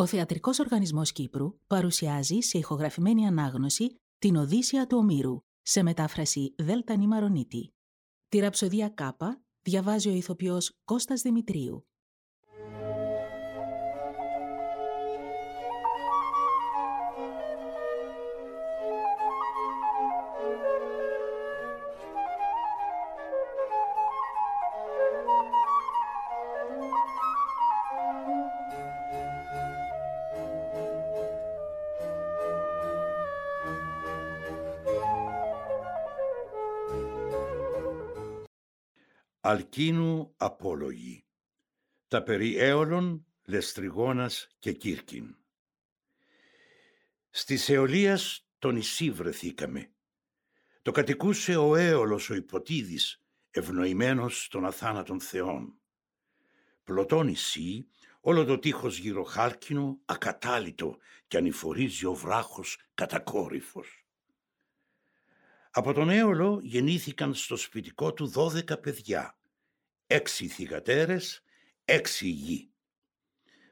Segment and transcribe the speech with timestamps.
[0.00, 6.96] Ο Θεατρικός Οργανισμός Κύπρου παρουσιάζει σε ηχογραφημένη ανάγνωση την Οδύσσια του Ομήρου σε μετάφραση Δέλτα
[6.96, 7.72] Νημαρονίτη.
[8.28, 11.89] Τη ραψοδία Κάπα διαβάζει ο ηθοποιός Κώστας Δημητρίου.
[39.50, 41.24] Αλκίνου απόλογη.
[42.08, 45.36] Τα περί Έολων, Λεστριγόνας και Κύρκιν.
[47.30, 49.92] Στη Αιωλίας το νησί βρεθήκαμε.
[50.82, 55.74] Το κατοικούσε ο Έολος ο υποτίδης, ευνοημένος των αθάνατων θεών.
[56.84, 57.88] Πλωτό νησί,
[58.20, 60.96] όλο το τείχος γύρω χάλκινο, ακατάλητο
[61.28, 64.04] και ανηφορίζει ο βράχος κατακόρυφος.
[65.70, 69.39] Από τον Έολο γεννήθηκαν στο σπιτικό του δώδεκα παιδιά,
[70.12, 71.42] έξι θυγατέρες,
[71.84, 72.70] έξι γη.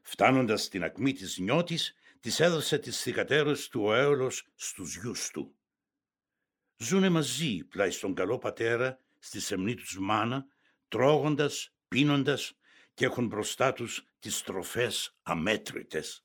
[0.02, 5.54] Φτάνοντας στην ακμή της νιώτης, της έδωσε τις θυγατέρες του ο Έολος στους γιους του.
[6.76, 10.46] Ζούνε μαζί πλάι στον καλό πατέρα, στη σεμνή τους μάνα,
[10.88, 12.58] τρώγοντας, πίνοντας
[12.94, 16.24] και έχουν μπροστά τους τις τροφές αμέτρητες.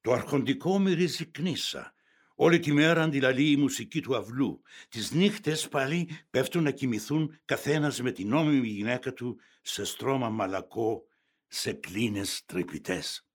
[0.00, 1.94] Το αρχοντικό μυρίζει κνήσα,
[2.42, 4.62] Όλη τη μέρα αντιλαλεί η μουσική του αυλού.
[4.88, 11.06] Τις νύχτες πάλι πέφτουν να κοιμηθούν καθένας με την νόμιμη γυναίκα του σε στρώμα μαλακό,
[11.46, 13.28] σε κλίνες τρυπητές.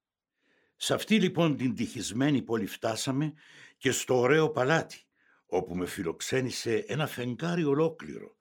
[0.75, 3.34] Σε αυτή λοιπόν την τυχισμένη πόλη φτάσαμε
[3.78, 5.03] και στο ωραίο παλάτι,
[5.45, 8.38] όπου με φιλοξένησε ένα φεγγάρι ολόκληρο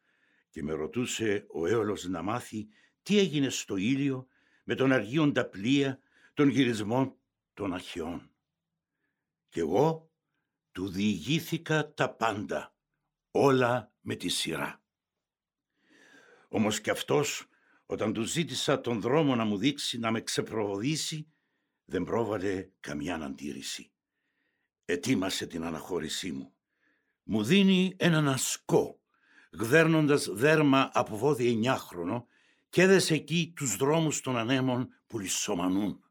[0.51, 2.69] και με ρωτούσε ο έολος να μάθει
[3.03, 4.27] τι έγινε στο ήλιο
[4.65, 6.01] με τον αργίοντα πλοία
[6.35, 7.17] των γυρισμών
[7.55, 8.31] των αρχαιών.
[9.49, 10.09] Κι εγώ
[10.75, 12.75] του διηγήθηκα τα πάντα,
[13.31, 14.83] όλα με τη σειρά.
[16.49, 17.49] Όμως κι αυτός,
[17.87, 21.33] όταν του ζήτησα τον δρόμο να μου δείξει, να με ξεπροβοδήσει,
[21.85, 23.93] δεν πρόβαλε καμιά αντίρρηση.
[24.85, 26.55] Ετοίμασε την αναχώρησή μου.
[27.23, 29.01] Μου δίνει έναν ασκό,
[29.53, 32.27] γδέρνοντας δέρμα από βόδι εννιάχρονο
[32.69, 36.05] και έδεσε εκεί τους δρόμους των ανέμων που λισομανούν.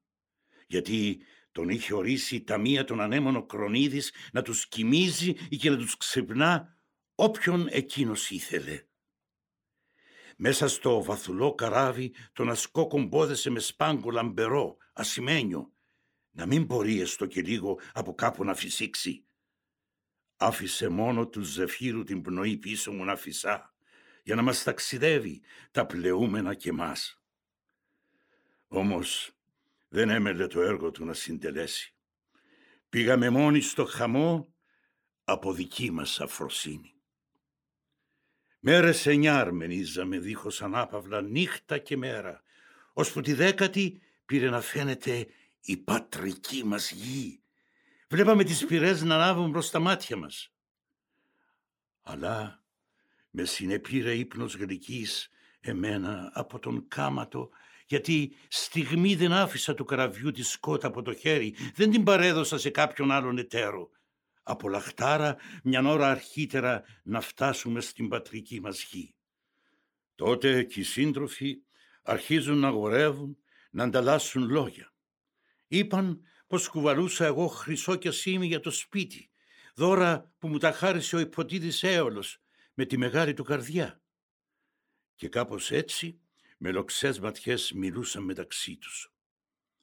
[0.67, 1.21] Γιατί
[1.53, 5.77] τον είχε ορίσει η ταμεία των ανέμων ο Κρονίδης να τους κοιμίζει ή και να
[5.77, 6.77] τους ξυπνά
[7.15, 8.83] όποιον εκείνος ήθελε.
[10.37, 15.73] Μέσα στο βαθουλό καράβι τον ασκό κομπόδεσε με σπάγκο λαμπερό, ασημένιο,
[16.31, 19.25] να μην μπορεί έστω και λίγο από κάπου να φυσήξει.
[20.35, 23.73] Άφησε μόνο του ζεφύρου την πνοή πίσω μου να φυσά,
[24.23, 25.41] για να μας ταξιδεύει
[25.71, 27.23] τα πλεούμενα και μας.
[28.67, 29.32] Όμως
[29.93, 31.95] δεν έμελε το έργο του να συντελέσει.
[32.89, 34.53] Πήγαμε μόνοι στο χαμό
[35.23, 36.93] από δική μας αφροσύνη.
[38.59, 42.41] Μέρες εννιά αρμενίζαμε δίχως ανάπαυλα νύχτα και μέρα,
[42.93, 45.27] ώσπου τη δέκατη πήρε να φαίνεται
[45.61, 47.43] η πατρική μας γη.
[48.09, 50.53] Βλέπαμε τις πυρές να ανάβουν προς τα μάτια μας.
[52.01, 52.63] Αλλά
[53.29, 55.29] με συνεπήρε ύπνος γλυκής
[55.59, 57.49] εμένα από τον κάματο
[57.93, 62.69] γιατί στιγμή δεν άφησα του καραβιού τη σκότα από το χέρι, δεν την παρέδωσα σε
[62.69, 63.89] κάποιον άλλον εταίρο.
[64.43, 69.15] Από λαχτάρα μια ώρα αρχίτερα να φτάσουμε στην πατρική μας γη.
[70.15, 71.57] Τότε και οι σύντροφοι
[72.03, 73.37] αρχίζουν να αγορεύουν,
[73.71, 74.93] να ανταλλάσσουν λόγια.
[75.67, 79.29] Είπαν πως κουβαλούσα εγώ χρυσό και σήμη για το σπίτι,
[79.75, 82.41] δώρα που μου τα χάρισε ο υποτίδης Έολος
[82.73, 84.01] με τη μεγάλη του καρδιά.
[85.15, 86.22] Και κάπως έτσι
[86.65, 89.13] με λοξές ματιές μιλούσαν μεταξύ τους.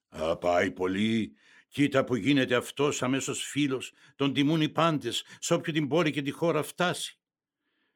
[0.09, 1.35] «Α, πάει πολύ.
[1.69, 3.93] Κοίτα που γίνεται αυτός αμέσως φίλος.
[4.17, 7.19] Τον τιμούν οι πάντες, σε όποιο την πόλη και τη χώρα φτάσει.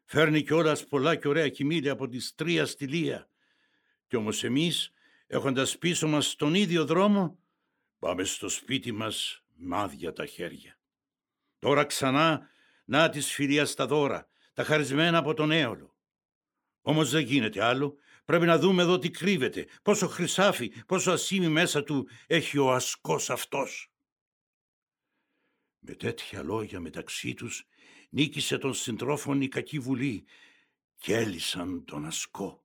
[0.04, 3.28] Φέρνει κιόλας πολλά και ωραία κοιμήλια από τη Στρία στη Λία.
[4.06, 4.92] Κι όμως εμείς,
[5.26, 7.38] έχοντας πίσω μας τον ίδιο δρόμο,
[7.98, 10.78] πάμε στο σπίτι μας μάδια τα χέρια.
[11.58, 12.48] Τώρα ξανά,
[12.84, 15.96] να της φιλίας τα δώρα, τα χαρισμένα από τον έολο.
[16.80, 21.82] Όμως δεν γίνεται άλλο, Πρέπει να δούμε εδώ τι κρύβεται, πόσο χρυσάφι, πόσο ασήμι μέσα
[21.82, 23.88] του έχει ο ασκός αυτός.
[25.78, 27.64] Με τέτοια λόγια μεταξύ τους
[28.10, 30.26] νίκησε τον συντρόφων η κακή βουλή
[30.96, 32.64] και έλυσαν τον ασκό.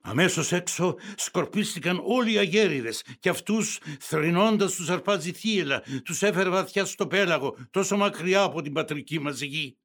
[0.00, 6.84] Αμέσως έξω σκορπίστηκαν όλοι οι αγέριδες και αυτούς θρυνώντας τους αρπάζει θύελα τους έφερε βαθιά
[6.84, 9.78] στο πέλαγο τόσο μακριά από την πατρική μας γη.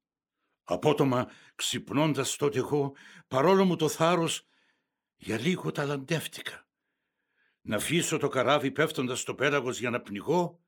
[0.63, 2.95] Απότομα ξυπνώντας τότε εγώ
[3.27, 4.45] παρόλο μου το θάρρος
[5.23, 6.67] για λίγο ταλαντεύτηκα.
[7.61, 10.59] Να αφήσω το καράβι πέφτοντας στο πέλαγος για να πνιγώ,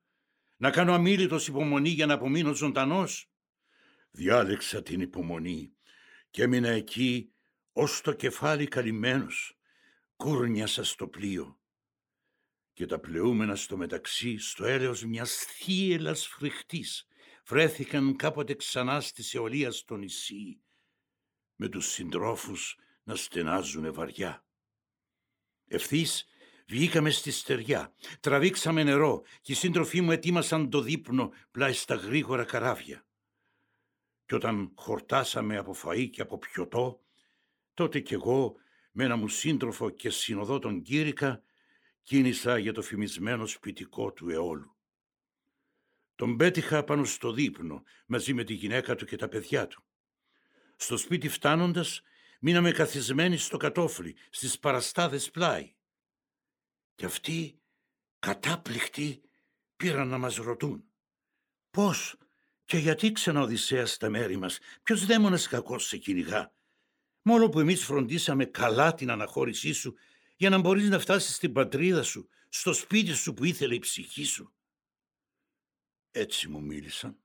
[0.57, 3.31] να κάνω αμήλυτος υπομονή για να απομείνω ζωντανός.
[4.11, 5.73] Διάλεξα την υπομονή
[6.29, 7.31] και έμεινα εκεί
[7.71, 9.57] ως το κεφάλι καλυμμένος,
[10.15, 11.57] κούρνιασα στο πλοίο
[12.73, 17.07] και τα πλεούμενα στο μεταξύ στο έλεος μιας θύελας φρικτής
[17.45, 20.59] βρέθηκαν κάποτε ξανά στη αιωλία στο νησί
[21.55, 24.42] με τους συντρόφους να στενάζουνε βαριά.
[25.73, 26.25] Ευθύς
[26.67, 32.43] βγήκαμε στη στεριά, τραβήξαμε νερό και οι σύντροφοί μου ετοίμασαν το δείπνο πλάι στα γρήγορα
[32.43, 33.05] καράβια.
[34.25, 37.01] Και όταν χορτάσαμε από φαΐ και από πιωτό,
[37.73, 38.55] τότε κι εγώ
[38.91, 41.43] με ένα μου σύντροφο και συνοδό τον Κύρικα
[42.03, 44.75] κίνησα για το φημισμένο σπιτικό του αιώλου.
[46.15, 49.83] Τον πέτυχα πάνω στο δείπνο μαζί με τη γυναίκα του και τα παιδιά του.
[50.75, 52.01] Στο σπίτι φτάνοντας
[52.45, 55.75] μείναμε καθισμένοι στο κατόφλι, στις παραστάδες πλάι.
[56.95, 57.61] Και αυτοί,
[58.19, 59.21] κατάπληκτοι,
[59.75, 60.83] πήραν να μας ρωτούν.
[61.71, 62.17] Πώς
[62.65, 66.53] και γιατί ξανά Οδυσσέας στα μέρη μας, ποιος δαίμονας κακός σε κυνηγά;
[67.21, 69.95] Μόνο που εμείς φροντίσαμε καλά την αναχώρησή σου
[70.35, 74.23] για να μπορείς να φτάσεις στην πατρίδα σου, στο σπίτι σου που ήθελε η ψυχή
[74.23, 74.53] σου.
[76.11, 77.17] Έτσι μου μίλησαν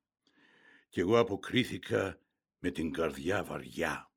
[0.89, 2.21] και εγώ αποκρίθηκα
[2.59, 4.08] με την καρδιά βαριά.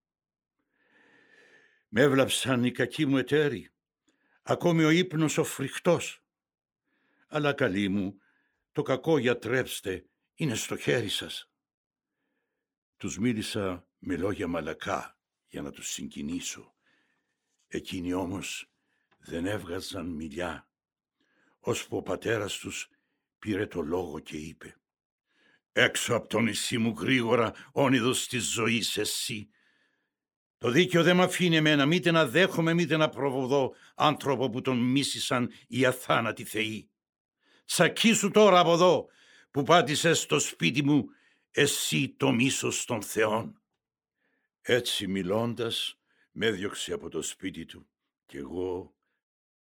[1.93, 3.71] Με έβλαψαν οι κακοί μου εταίροι,
[4.41, 6.23] ακόμη ο ύπνος ο φρικτός.
[7.27, 8.21] Αλλά καλή μου,
[8.71, 11.51] το κακό γιατρέψτε, είναι στο χέρι σας.
[12.97, 15.17] Τους μίλησα με λόγια μαλακά
[15.47, 16.75] για να τους συγκινήσω.
[17.67, 18.71] Εκείνοι όμως
[19.19, 20.69] δεν έβγαζαν μιλιά,
[21.59, 22.89] ώσπου ο πατέρας τους
[23.39, 24.75] πήρε το λόγο και είπε
[25.71, 29.49] «Έξω από το νησί μου γρήγορα, όνειδος της ζωής εσύ.
[30.61, 34.77] Το δίκαιο δεν με αφήνει εμένα μήτε να δέχομαι μήτε να προβοδώ άνθρωπο που τον
[34.77, 36.89] μίσησαν οι αθάνατοι θεοί.
[37.65, 39.07] Τσακίσου τώρα από εδώ
[39.51, 41.05] που πάτησες στο σπίτι μου
[41.51, 43.61] εσύ το μίσος των θεών».
[44.61, 45.99] Έτσι μιλώντας
[46.31, 47.87] με έδιωξε από το σπίτι του
[48.25, 48.95] κι εγώ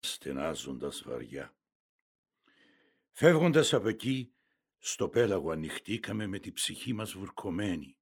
[0.00, 1.54] στενάζοντας βαριά.
[3.12, 4.32] Φεύγοντας από εκεί,
[4.78, 7.96] στο πέλαγο ανοιχτήκαμε με τη ψυχή μας βουρκωμένη.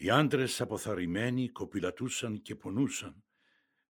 [0.00, 3.24] Οι άντρες αποθαρρυμένοι κοπηλατούσαν και πονούσαν.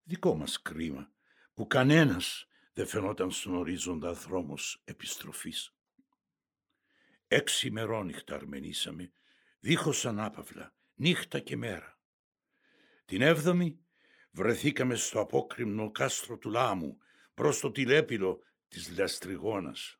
[0.03, 1.11] Δικό μας κρίμα,
[1.53, 5.75] που κανένας δεν φαινόταν στον ορίζοντα δρόμος επιστροφής.
[7.27, 9.11] Έξι μερόνυχτα αρμενήσαμε,
[9.59, 11.99] δίχως ανάπαυλα, νύχτα και μέρα.
[13.05, 13.79] Την έβδομη
[14.31, 16.97] βρεθήκαμε στο απόκριμνο κάστρο του Λάμου,
[17.33, 19.99] προς το τηλέπιλο της Λαστριγόνας,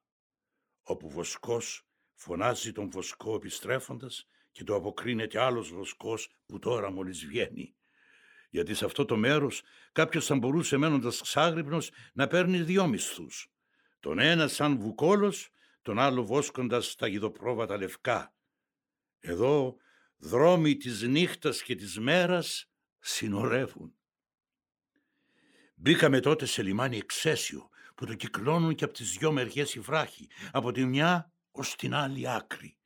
[0.84, 4.28] όπου βοσκός φωνάζει τον βοσκό επιστρέφοντας
[4.60, 7.76] και το αποκρίνεται άλλος βοσκός που τώρα μόλις βγαίνει.
[8.50, 9.62] Γιατί σε αυτό το μέρος
[9.92, 13.52] κάποιος θα μπορούσε μένοντας ξάγρυπνος να παίρνει δυο μισθούς.
[14.00, 15.50] Τον ένα σαν βουκόλος,
[15.82, 18.34] τον άλλο βόσκοντας τα γιδοπρόβατα λευκά.
[19.20, 19.76] Εδώ
[20.18, 22.70] δρόμοι της νύχτας και της μέρας
[23.00, 23.94] συνορεύουν.
[25.76, 30.30] Μπήκαμε τότε σε λιμάνι εξαίσιο που το κυκλώνουν και από τις δυο μεριές οι βράχοι,
[30.52, 32.79] από τη μια ως την άλλη άκρη.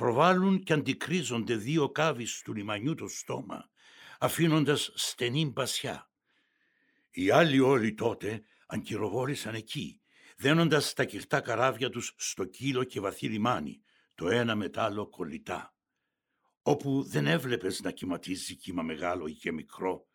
[0.00, 3.70] Προβάλλουν και αντικρίζονται δύο κάβεις του λιμανιού το στόμα,
[4.18, 6.10] αφήνοντας στενή μπασιά.
[7.10, 10.00] Οι άλλοι όλοι τότε αγκυροβόλησαν εκεί,
[10.36, 13.82] δένοντας τα κυρτά καράβια τους στο κύλο και βαθύ λιμάνι,
[14.14, 15.74] το ένα μετάλλο κολλητά,
[16.62, 20.06] όπου δεν έβλεπες να κυματίζει κύμα μεγάλο ή και μικρό,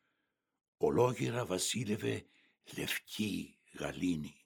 [0.77, 2.25] ολόγυρα βασίλευε
[2.77, 4.44] λευκή γαλήνη.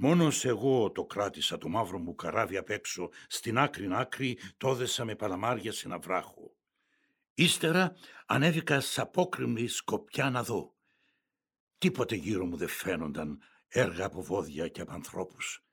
[0.00, 5.04] Μόνος εγώ το κράτησα το μαύρο μου καράβι απ' έξω, στην άκρη άκρη το έδεσα
[5.04, 6.54] με παλαμάρια σε ένα βράχο.
[7.34, 7.94] Ύστερα
[8.26, 10.74] ανέβηκα σ' απόκριμνη σκοπιά να δω.
[11.78, 13.38] Τίποτε γύρω μου δεν φαίνονταν
[13.68, 15.64] έργα από βόδια και από ανθρώπους.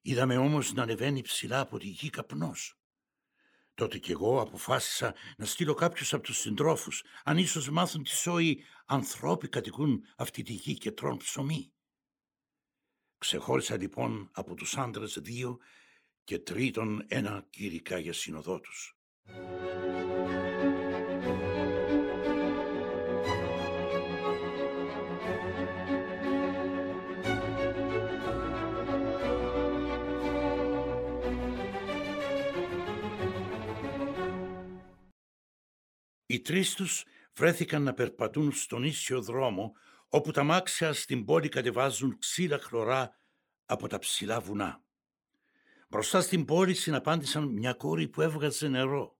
[0.00, 2.78] Είδαμε όμως να ανεβαίνει ψηλά από τη γη καπνός.
[3.74, 8.64] Τότε κι εγώ αποφάσισα να στείλω κάποιους από τους συντρόφους, αν ίσως μάθουν τι σόι
[8.86, 11.72] ανθρώποι κατοικούν αυτή τη γη και τρών ψωμί.
[13.20, 15.58] Ξεχώρισα λοιπόν από τους άντρες δύο
[16.24, 18.96] και τρίτον ένα κηρικά για σύνοδό τους.
[36.26, 39.72] Οι τρεις τους βρέθηκαν να περπατούν στον ίσιο δρόμο
[40.12, 43.20] όπου τα μάξια στην πόλη κατεβάζουν ξύλα χλωρά
[43.64, 44.82] από τα ψηλά βουνά.
[45.88, 49.16] Μπροστά στην πόλη συναπάντησαν μια κόρη που έβγαζε νερό.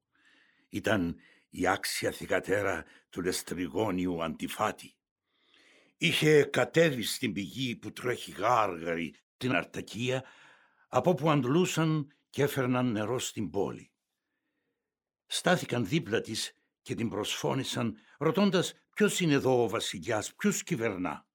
[0.68, 1.16] Ήταν
[1.50, 4.94] η άξια θυγατέρα του λεστριγόνιου Αντιφάτη.
[5.96, 10.24] είχε κατέβει στην πηγή που τρέχει γάργαρη την Αρτακία,
[10.88, 13.90] από που αντλούσαν και έφερναν νερό στην πόλη.
[15.26, 21.26] Στάθηκαν δίπλα της και την προσφώνησαν, ρωτώντας ποιος είναι εδώ ο βασιλιάς, ποιος κυβερνά;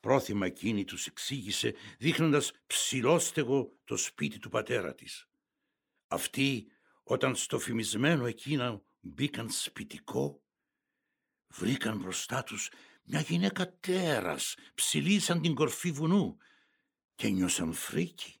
[0.00, 5.28] Πρόθυμα εκείνη τους εξήγησε, δείχνοντας ψηλόστεγο το σπίτι του πατέρα της.
[6.06, 6.66] Αυτοί,
[7.02, 10.42] όταν στο φημισμένο εκείνο μπήκαν σπιτικό,
[11.48, 12.70] βρήκαν μπροστά τους
[13.04, 16.36] μια γυναίκα τέρας, ψηλή σαν την κορφή βουνού
[17.14, 18.40] και νιώσαν φρίκι.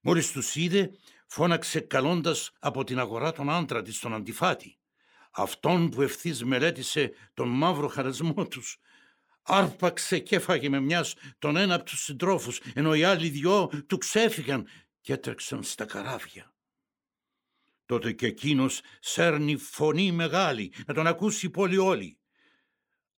[0.00, 0.90] Μόλις τους είδε,
[1.26, 4.76] φώναξε καλώντας από την αγορά τον άντρα της, τον αντιφάτη.
[5.34, 8.78] Αυτόν που ευθύς μελέτησε τον μαύρο χαρισμό τους.
[9.42, 13.98] Άρπαξε και έφαγε με μιας τον ένα από τους συντρόφους, ενώ οι άλλοι δυο του
[13.98, 14.68] ξέφυγαν
[15.00, 16.54] και έτρεξαν στα καράβια.
[17.86, 22.18] Τότε και εκείνος σέρνει φωνή μεγάλη, να τον ακούσει η πόλη όλη.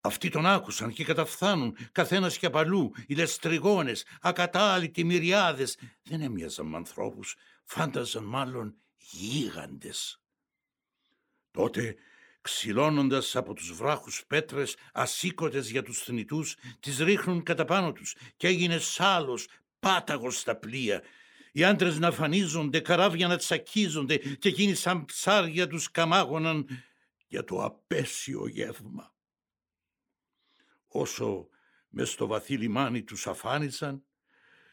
[0.02, 5.78] Αυτοί τον άκουσαν και καταφθάνουν, καθένας και απαλού, οι λεστριγόνες, ακατάλητοι μυριάδες.
[6.04, 10.23] Δεν έμοιαζαν με ανθρώπους, φάνταζαν μάλλον γίγαντες.
[11.54, 11.96] Τότε,
[12.42, 18.48] ξυλώνοντας από τους βράχους πέτρες ασήκωτες για τους θνητούς, τις ρίχνουν κατά πάνω τους και
[18.48, 19.48] έγινε σάλος,
[19.80, 21.02] πάταγος στα πλοία.
[21.52, 26.68] Οι άντρες να φανίζονται, καράβια να τσακίζονται και εκείνοι σαν ψάρια τους καμάγωναν
[27.28, 29.14] για το απέσιο γεύμα
[30.94, 31.48] όσο
[31.90, 34.04] μες στο βαθύ λιμάνι τους αφάνισαν,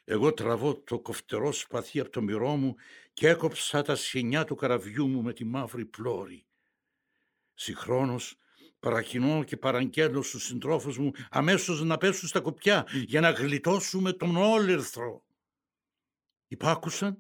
[0.05, 2.75] εγώ τραβώ το κοφτερό σπαθί από το μυρό μου
[3.13, 6.45] και έκοψα τα σχοινιά του καραβιού μου με τη μαύρη πλώρη.
[7.63, 8.37] Συγχρόνως
[8.81, 14.37] παρακινώ και παραγγέλνω στους συντρόφους μου αμέσως να πέσουν στα κουπιά για να γλιτώσουμε τον
[14.37, 15.23] όλυρθρο.
[16.47, 17.19] Υπάκουσαν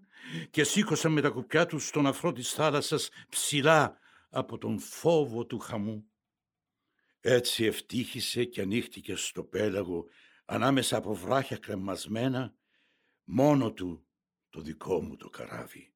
[0.50, 3.99] και σήκωσαν με τα κουπιά τους στον αφρό της θάλασσας ψηλά
[4.30, 6.04] από τον φόβο του χαμού.
[7.20, 10.04] Έτσι ευτύχησε και ανοίχτηκε στο πέλαγο
[10.44, 12.54] ανάμεσα από βράχια κρεμασμένα
[13.25, 14.06] μόνο του
[14.50, 15.89] το δικό μου το καράβι.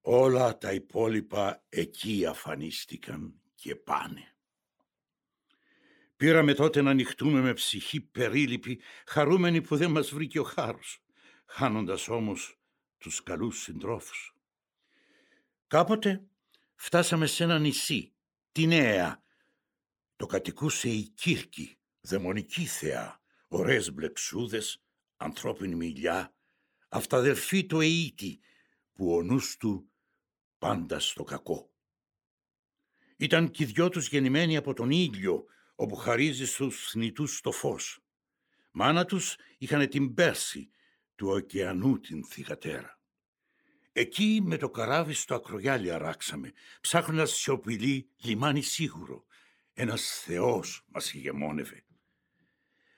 [0.00, 4.32] Όλα τα υπόλοιπα εκεί αφανίστηκαν και πάνε.
[6.16, 11.02] Πήραμε τότε να ανοιχτούμε με ψυχή περίληπη, χαρούμενοι που δεν μας βρήκε ο χάρος,
[11.46, 12.58] χάνοντας όμως
[12.98, 14.34] τους καλούς συντρόφους.
[15.66, 16.26] Κάποτε
[16.74, 18.12] φτάσαμε σε ένα νησί,
[18.52, 19.22] τη Νέα,
[20.16, 24.82] το κατοικούσε η Κύρκη, δαιμονική θεά, ωραίες μπλεξούδες,
[25.16, 26.34] ανθρώπινη μιλιά,
[26.88, 28.40] αυταδερφή του Αιήτη,
[28.98, 29.90] που ο νους του
[30.58, 31.70] πάντα στο κακό.
[33.16, 38.00] Ήταν κι οι δυο τους γεννημένοι από τον ήλιο, όπου χαρίζει στους θνητούς το φως.
[38.70, 40.70] Μάνα τους είχαν την Πέρση,
[41.14, 43.00] του ωκεανού την θυγατέρα.
[43.92, 49.24] Εκεί με το καράβι στο ακρογιάλι αράξαμε, ψάχνοντας σιωπηλή λιμάνι σίγουρο,
[49.72, 51.84] ένας θεός μας ηγεμόνευε.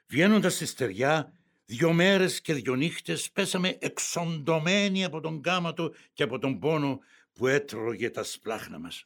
[0.06, 1.39] Βγαίνοντας στη στεριά,
[1.70, 7.00] δυο μέρες και δυο νύχτες πέσαμε εξοντωμένοι από τον κάματο και από τον πόνο
[7.32, 9.04] που έτρωγε τα σπλάχνα μας.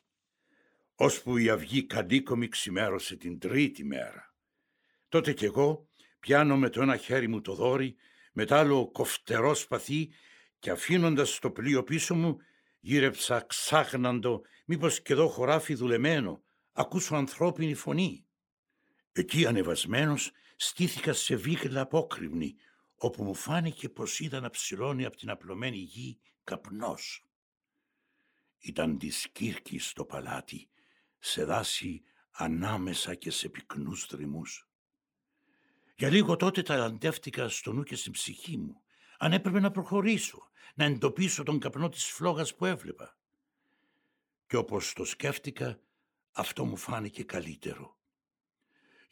[0.94, 4.34] Ώσπου η αυγή καντίκομη ξημέρωσε την τρίτη μέρα.
[5.08, 7.96] Τότε κι εγώ πιάνω με το ένα χέρι μου το δόρι,
[8.32, 10.10] με το άλλο κοφτερό σπαθί
[10.58, 12.36] και αφήνοντας το πλοίο πίσω μου
[12.80, 16.42] γύρεψα ξάχναντο μήπως και εδώ χωράφι δουλεμένο
[16.72, 18.26] ακούσω ανθρώπινη φωνή.
[19.12, 22.56] Εκεί ανεβασμένος στήθηκα σε βίχλα απόκριμνη,
[22.96, 27.24] όπου μου φάνηκε πως είδα να ψηλώνει από την απλωμένη γη καπνός.
[28.58, 30.68] Ήταν της Κύρκης στο παλάτι,
[31.18, 34.68] σε δάση ανάμεσα και σε πυκνούς δρυμούς.
[35.96, 38.80] Για λίγο τότε ταλαντεύτηκα στο νου και στην ψυχή μου,
[39.18, 43.16] αν έπρεπε να προχωρήσω, να εντοπίσω τον καπνό της φλόγας που έβλεπα.
[44.46, 45.80] Και όπως το σκέφτηκα,
[46.32, 47.98] αυτό μου φάνηκε καλύτερο.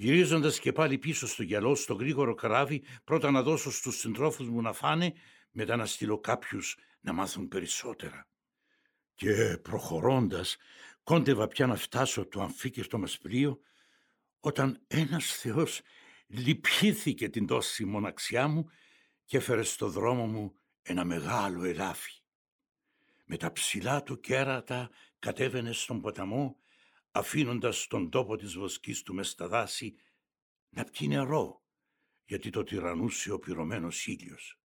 [0.02, 4.61] Γυρίζοντας και πάλι πίσω στο γυαλό, στο γρήγορο καράβι, πρώτα να δώσω στους συντρόφους μου
[4.61, 5.12] να φάνε,
[5.50, 8.28] μετά να στείλω κάποιους να μάθουν περισσότερα.
[9.14, 10.56] Και προχωρώντας,
[11.02, 13.59] κόντευα πια να φτάσω το αμφίκευτο μας πλοίο,
[14.40, 15.80] όταν ένας Θεός
[16.26, 18.71] λυπήθηκε την τόση μοναξιά μου
[19.25, 22.12] και έφερε στο δρόμο μου ένα μεγάλο ελάφι.
[23.25, 26.62] Με τα ψηλά του κέρατα κατέβαινε στον ποταμό
[27.12, 29.95] αφήνοντας τον τόπο της βοσκής του μες στα δάση
[30.69, 31.62] να πιει νερό,
[32.25, 34.59] γιατί το τυραννούσε ο πυρωμένος ήλιος.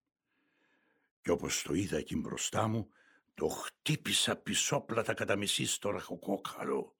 [1.20, 2.88] Και όπως το είδα εκεί μπροστά μου,
[3.34, 6.96] το χτύπησα πισόπλατα κατά μισή στο ραχοκόκαλο.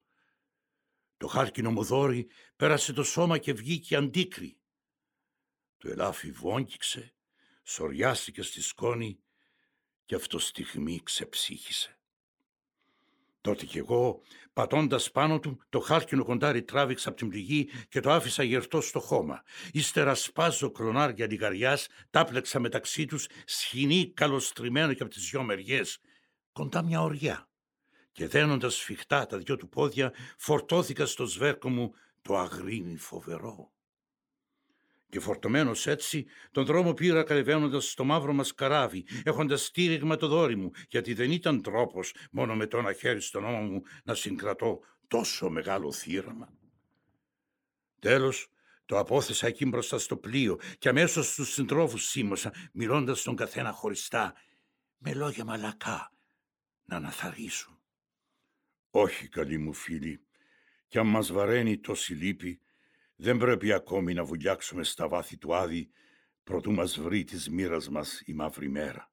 [1.17, 4.59] Το χάρκινο μου δόρι πέρασε το σώμα και βγήκε αντίκρι.
[5.77, 7.13] Το ελάφι βόγγιξε,
[7.63, 9.19] σοριάστηκε στη σκόνη
[10.05, 11.98] και αυτό στιγμή ξεψύχησε.
[13.49, 14.21] Τότε κι εγώ,
[14.53, 18.99] πατώντας πάνω του, το χάλκινο κοντάρι τράβηξα από την πληγή και το άφησα γερτό στο
[18.99, 19.43] χώμα.
[19.71, 25.99] Ύστερα σπάζω κρονάρια λιγαριάς, τάπλεξα μεταξύ τους, σχοινή καλοστριμμένο και από τις δυο μεριές,
[26.51, 27.49] κοντά μια οριά.
[28.11, 33.71] Και δένοντας σφιχτά τα δυο του πόδια, φορτώθηκα στο σβέρκο μου το αγρίνι φοβερό.
[35.09, 40.55] Και φορτωμένος έτσι, τον δρόμο πήρα κατεβαίνοντα στο μαύρο μας καράβι, έχοντας στήριγμα το δόρι
[40.55, 44.79] μου, γιατί δεν ήταν τρόπος μόνο με το ένα χέρι στον ώμο μου να συγκρατώ
[45.07, 46.53] τόσο μεγάλο θύραμα.
[47.99, 48.51] Τέλος,
[48.85, 54.33] το απόθεσα εκεί μπροστά στο πλοίο και αμέσως στους συντρόφους σίμωσα, μιλώντα τον καθένα χωριστά,
[54.97, 56.13] με λόγια μαλακά,
[56.85, 57.79] να αναθαρίσουν.
[58.89, 60.21] Όχι, καλή μου φίλη,
[60.87, 62.61] κι αν μας βαραίνει τόση λύπη,
[63.21, 65.89] δεν πρέπει ακόμη να βουλιάξουμε στα βάθη του Άδη
[66.43, 69.11] προτού μας βρει της μοίρας μας η μαύρη μέρα.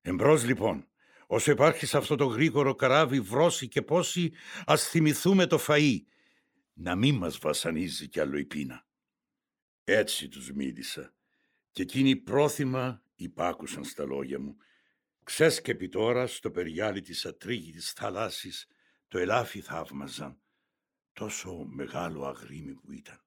[0.00, 0.88] Εμπρός λοιπόν,
[1.26, 4.32] όσο υπάρχει σε αυτό το γρήγορο καράβι βρώση και πόση,
[4.66, 5.96] ας θυμηθούμε το φαΐ,
[6.72, 8.86] να μην μας βασανίζει κι άλλο η πείνα.
[9.84, 11.14] Έτσι τους μίλησα
[11.70, 14.56] και εκείνοι πρόθυμα υπάκουσαν στα λόγια μου.
[15.22, 18.66] Ξέσκεπη τώρα στο περιάλι της ατρίγητης θαλάσσης
[19.08, 20.40] το ελάφι θαύμαζαν
[21.12, 23.24] τόσο μεγάλο αγρίμι που ήταν.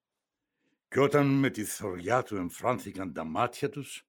[0.87, 4.07] Και όταν με τη θωριά του εμφράνθηκαν τα μάτια τους,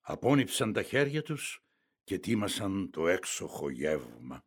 [0.00, 1.64] απόνυψαν τα χέρια τους
[2.04, 4.44] και τίμασαν το έξοχο γεύμα.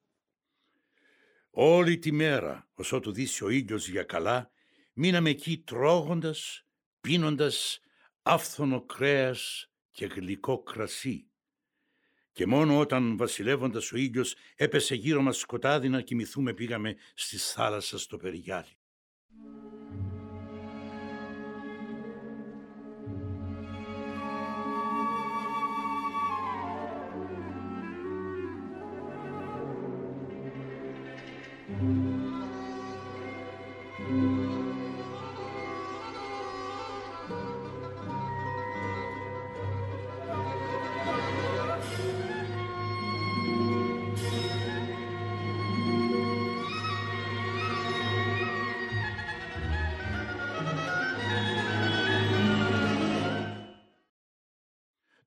[1.50, 4.52] Όλη τη μέρα, όσο του δύσει ο ήλιος για καλά,
[4.94, 6.66] μείναμε εκεί τρώγοντας,
[7.02, 7.80] πίνοντας
[8.22, 11.30] άφθονο κρέας και γλυκό κρασί.
[12.36, 17.98] Και μόνο όταν βασιλεύοντας ο ήλιος έπεσε γύρω μας σκοτάδι να κοιμηθούμε πήγαμε στη θάλασσα
[18.00, 18.78] στο περιγιάλι.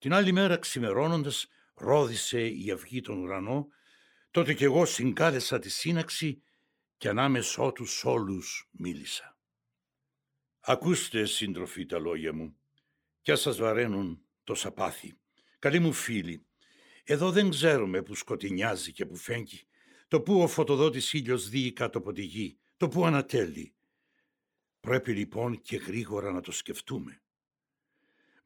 [0.08, 3.68] Την άλλη μέρα ξημερώνοντας ρόδισε η αυγή τον ουρανό,
[4.30, 6.42] τότε κι εγώ συγκάλεσα τη σύναξη
[6.96, 9.38] και ανάμεσό τους όλους μίλησα.
[10.60, 12.56] Ακούστε σύντροφοι τα λόγια μου
[13.22, 15.18] κι ας σας βαραίνουν το σαπάθι.
[15.58, 16.46] Καλοί μου φίλοι,
[17.04, 19.66] εδώ δεν ξέρουμε που σκοτεινιάζει και που φέγγει,
[20.08, 23.74] το που ο φωτοδότης ήλιος δει κάτω από τη γη, το που ανατέλει.
[24.80, 27.22] Πρέπει λοιπόν και γρήγορα να το σκεφτούμε.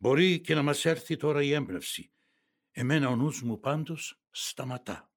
[0.02, 2.10] Μπορεί και να μας έρθει τώρα η έμπνευση.
[2.70, 5.10] Εμένα ο νους μου πάντως σταματά.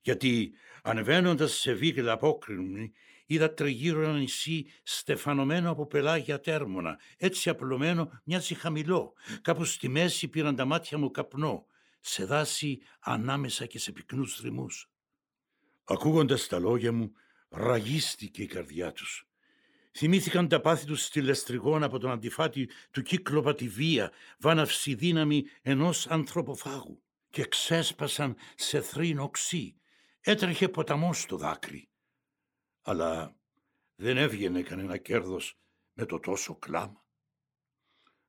[0.00, 2.92] Γιατί ανεβαίνοντας σε βίγλα απόκρινη
[3.26, 9.12] είδα τριγύρω ένα νησί στεφανωμένο από πελάγια τέρμονα, έτσι απλωμένο μοιάζει χαμηλό.
[9.42, 11.66] Κάπου στη μέση πήραν τα μάτια μου καπνό,
[12.00, 14.90] σε δάση ανάμεσα και σε πυκνούς δρυμούς.
[15.84, 17.12] Ακούγοντας τα λόγια μου,
[17.48, 19.27] ραγίστηκε η καρδιά τους.
[20.00, 25.44] Θυμήθηκαν τα πάθη τους στη λεστριγόνα από τον αντιφάτη του κύκλοπα τη βία, βάναυση δύναμη
[25.62, 29.76] ενός ανθρωποφάγου και ξέσπασαν σε θρήν οξύ.
[30.20, 31.88] Έτρεχε ποταμός στο δάκρυ.
[32.82, 33.36] Αλλά
[33.94, 35.58] δεν έβγαινε κανένα κέρδος
[35.92, 37.04] με το τόσο κλάμα.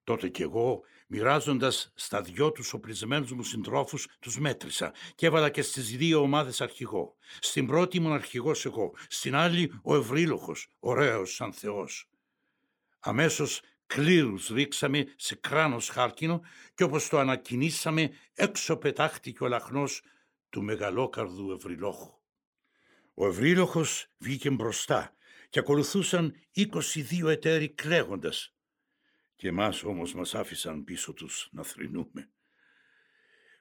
[0.03, 5.61] Τότε κι εγώ, μοιράζοντας στα δυο τους οπλισμένους μου συντρόφους, τους μέτρησα και έβαλα και
[5.61, 7.15] στις δύο ομάδες αρχηγό.
[7.39, 12.09] Στην πρώτη ήμουν αρχηγός εγώ, στην άλλη ο Ευρύλοχος, ωραίος σαν Θεός.
[12.99, 16.41] Αμέσως κλήρους ρίξαμε σε κράνος χάρκινο
[16.75, 20.01] και όπως το ανακοινήσαμε, έξω πετάχτηκε ο λαχνός
[20.49, 22.13] του μεγαλόκαρδου Ευρυλόχου.
[23.13, 25.13] Ο Ευρύλοχος βγήκε μπροστά
[25.49, 28.53] και ακολουθούσαν 22 εταίροι κλαίγοντας
[29.39, 32.29] και εμάς όμως μας άφησαν πίσω τους να θρυνούμε.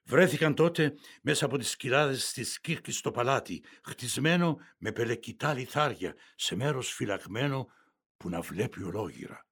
[0.04, 6.56] Βρέθηκαν τότε μέσα από τις κοιλάδες της Κύρκης στο παλάτι, χτισμένο με πελεκητά λιθάρια, σε
[6.56, 7.68] μέρος φυλακμένο
[8.16, 9.46] που να βλέπει ολόγυρα.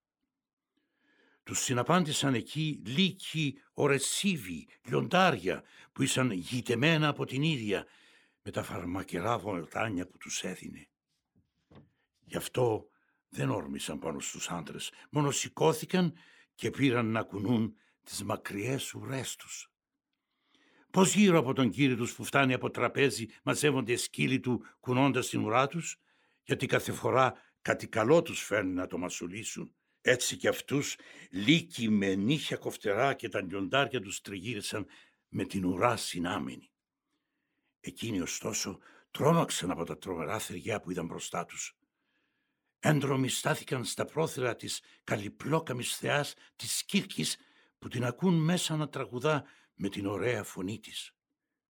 [1.42, 7.86] Τους συναπάντησαν εκεί λύκοι, ορεσίβοι, λιοντάρια που ήσαν γητεμένα από την ίδια
[8.42, 10.88] με τα φαρμακερά βολτάνια που τους έδινε.
[12.20, 12.88] Γι' αυτό
[13.36, 16.14] δεν όρμησαν πάνω στους άντρες, μόνο σηκώθηκαν
[16.54, 19.70] και πήραν να κουνούν τις μακριές ουρές τους.
[20.90, 25.44] Πώς γύρω από τον κύριο τους που φτάνει από τραπέζι μαζεύονται σκύλοι του κουνώντας την
[25.44, 25.96] ουρά τους,
[26.42, 29.74] γιατί κάθε φορά κάτι καλό τους φέρνει να το μασουλήσουν.
[30.00, 30.96] Έτσι κι αυτούς
[31.30, 34.86] λύκοι με νύχια κοφτερά και τα λιοντάρια τους τριγύρισαν
[35.28, 36.70] με την ουρά συνάμενη.
[37.80, 38.78] Εκείνοι ωστόσο
[39.10, 41.76] τρόμαξαν από τα τρομερά θεριά που είδαν μπροστά τους.
[42.88, 47.36] Έντρομοι στάθηκαν στα πρόθυρα της καλυπλόκαμης θεάς της Κύρκης
[47.78, 49.44] που την ακούν μέσα να τραγουδά
[49.74, 51.12] με την ωραία φωνή της.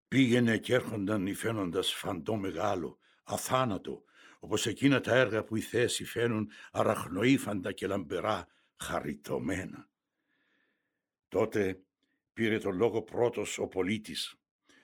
[0.08, 4.04] Πήγαινε και έρχονταν υφαίνοντας φαντό μεγάλο, αθάνατο,
[4.40, 9.90] όπως εκείνα τα έργα που οι θεές υφαίνουν αραχνοήφαντα και λαμπερά, χαριτωμένα.
[11.28, 11.82] Τότε
[12.34, 14.36] πήρε το λόγο πρώτος ο πολίτης.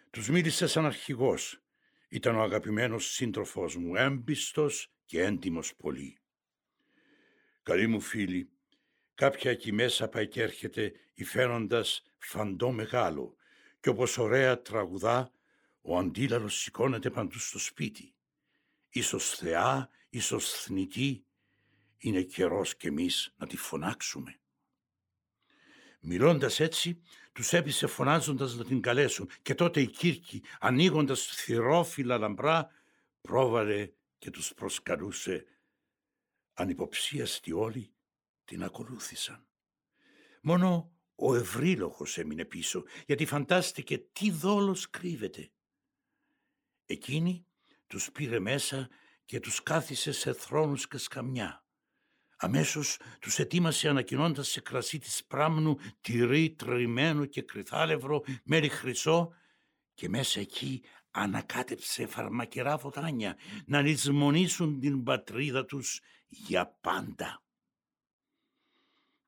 [0.10, 1.64] Τους μίλησε σαν αρχηγός.
[2.10, 6.21] Ήταν ο αγαπημένος σύντροφός μου, έμπιστος και έντιμος πολύ.
[7.64, 8.50] Καλοί μου φίλοι,
[9.16, 13.36] κάποια εκεί μέσα πάει και έρχεται υφαίνοντας φαντό μεγάλο
[13.80, 15.32] και όπως ωραία τραγουδά,
[15.82, 18.14] ο αντίλαλος σηκώνεται παντού στο σπίτι.
[18.90, 21.26] Ίσως θεά, ίσως θνητή,
[21.98, 24.40] είναι καιρός κι εμείς να τη φωνάξουμε.
[26.00, 32.70] Μιλώντας έτσι, τους έπεισε φωνάζοντας να την καλέσουν και τότε η Κύρκη, ανοίγοντας θυρόφυλλα λαμπρά,
[33.22, 35.46] πρόβαλε και τους προσκαλούσε.
[36.54, 37.94] Ανυποψίαστοι όλοι
[38.46, 39.46] την ακολούθησαν.
[40.42, 45.52] Μόνο ο ευρύλοχος έμεινε πίσω, γιατί φαντάστηκε τι δόλος κρύβεται.
[46.86, 47.46] Εκείνη
[47.88, 48.90] τους πήρε μέσα
[49.26, 51.66] και τους κάθισε σε θρόνους και σκαμιά.
[52.38, 59.34] Αμέσως τους ετοίμασε ανακοινώντας σε κρασί της πράμνου τυρί τριμμένο και κρυθάλευρο, μέρι χρυσό
[59.94, 67.44] και μέσα εκεί ανακάτεψε φαρμακερά φωτάνια να λησμονήσουν την πατρίδα τους για πάντα.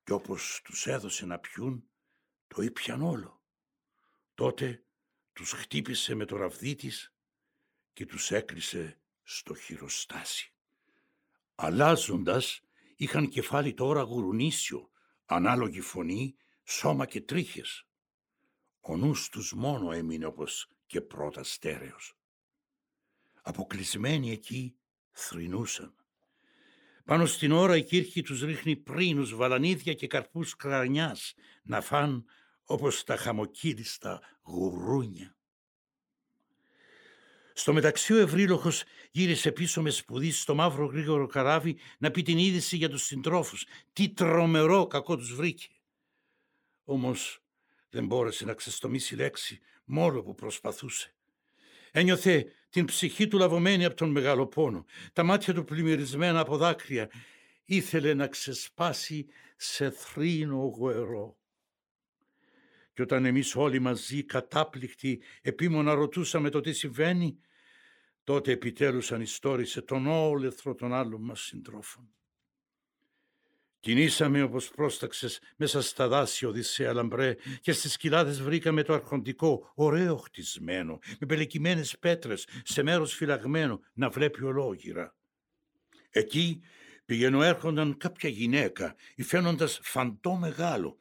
[0.03, 1.83] Κι όπως τους έδωσε να πιούν,
[2.47, 3.41] το ήπιαν όλο.
[4.33, 4.83] Τότε
[5.33, 7.13] τους χτύπησε με το ραβδί της
[7.93, 10.53] και τους έκλεισε στο χειροστάσι.
[11.55, 12.61] Αλλάζοντας,
[12.95, 14.89] είχαν κεφάλι τώρα γουρουνίσιο,
[15.25, 17.87] ανάλογη φωνή, σώμα και τρίχες.
[18.79, 22.17] Ο νους τους μόνο έμεινε όπως και πρώτα στέρεος.
[23.41, 24.75] Αποκλεισμένοι εκεί
[25.11, 25.95] θρυνούσαν.
[27.05, 32.25] Πάνω στην ώρα η κύρχη τους ρίχνει πρίνους, βαλανίδια και καρπούς κρανιάς να φάν
[32.63, 35.35] όπως τα χαμοκύριστα γουρούνια.
[37.53, 42.37] Στο μεταξύ ο Ευρύλοχος γύρισε πίσω με σπουδή στο μαύρο γρήγορο καράβι να πει την
[42.37, 43.65] είδηση για τους συντρόφους.
[43.93, 45.67] Τι τρομερό κακό τους βρήκε.
[46.83, 47.43] Όμως
[47.89, 51.15] δεν μπόρεσε να ξεστομίσει λέξη μόνο που προσπαθούσε.
[51.91, 57.09] Ένιωθε την ψυχή του λαβωμένη από τον μεγάλο πόνο, τα μάτια του πλημμυρισμένα από δάκρυα.
[57.65, 61.37] Ήθελε να ξεσπάσει σε θρήνο γοερό.
[62.93, 67.39] Και όταν εμείς όλοι μαζί κατάπληκτοι επίμονα ρωτούσαμε το τι συμβαίνει,
[68.23, 72.13] τότε επιτέλους ανιστόρισε τον όλεθρο των άλλων μας συντρόφων.
[73.83, 80.17] Κινήσαμε όπως πρόσταξες μέσα στα δάση Οδυσσέα Λαμπρέ και στις κοιλάδες βρήκαμε το αρχοντικό, ωραίο
[80.17, 85.15] χτισμένο, με πελεκυμένες πέτρες, σε μέρος φυλαγμένο, να βλέπει ολόγυρα.
[86.09, 86.61] Εκεί
[87.05, 90.97] πηγαίνω έρχονταν κάποια γυναίκα, υφαίνοντας φαντό μεγάλο,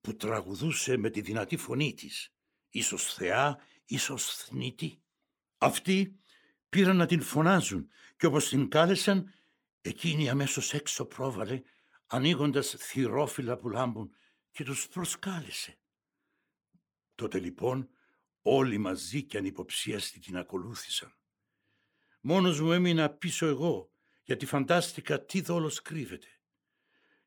[0.00, 2.32] που τραγουδούσε με τη δυνατή φωνή της,
[2.68, 5.00] ίσως θεά, ίσως θνητή.
[5.58, 6.16] Αυτοί
[6.68, 9.32] πήραν να την φωνάζουν και όπως την κάλεσαν,
[9.80, 11.62] εκείνη αμέσως έξω πρόβαλε,
[12.06, 14.14] ανοίγοντας θυρόφυλλα που λάμπουν
[14.50, 15.78] και τους προσκάλεσε.
[17.14, 17.88] Τότε λοιπόν
[18.42, 21.14] όλοι μαζί και ανυποψίαστοι την ακολούθησαν.
[22.20, 23.90] Μόνος μου έμεινα πίσω εγώ,
[24.22, 26.28] γιατί φαντάστηκα τι δόλος κρύβεται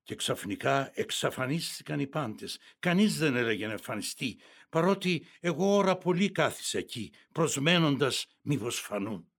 [0.09, 2.59] και ξαφνικά εξαφανίστηκαν οι πάντες.
[2.79, 4.39] Κανείς δεν έλεγε να εμφανιστεί,
[4.69, 9.31] παρότι εγώ ώρα πολύ κάθισα εκεί, προσμένοντας μήπως φανούν.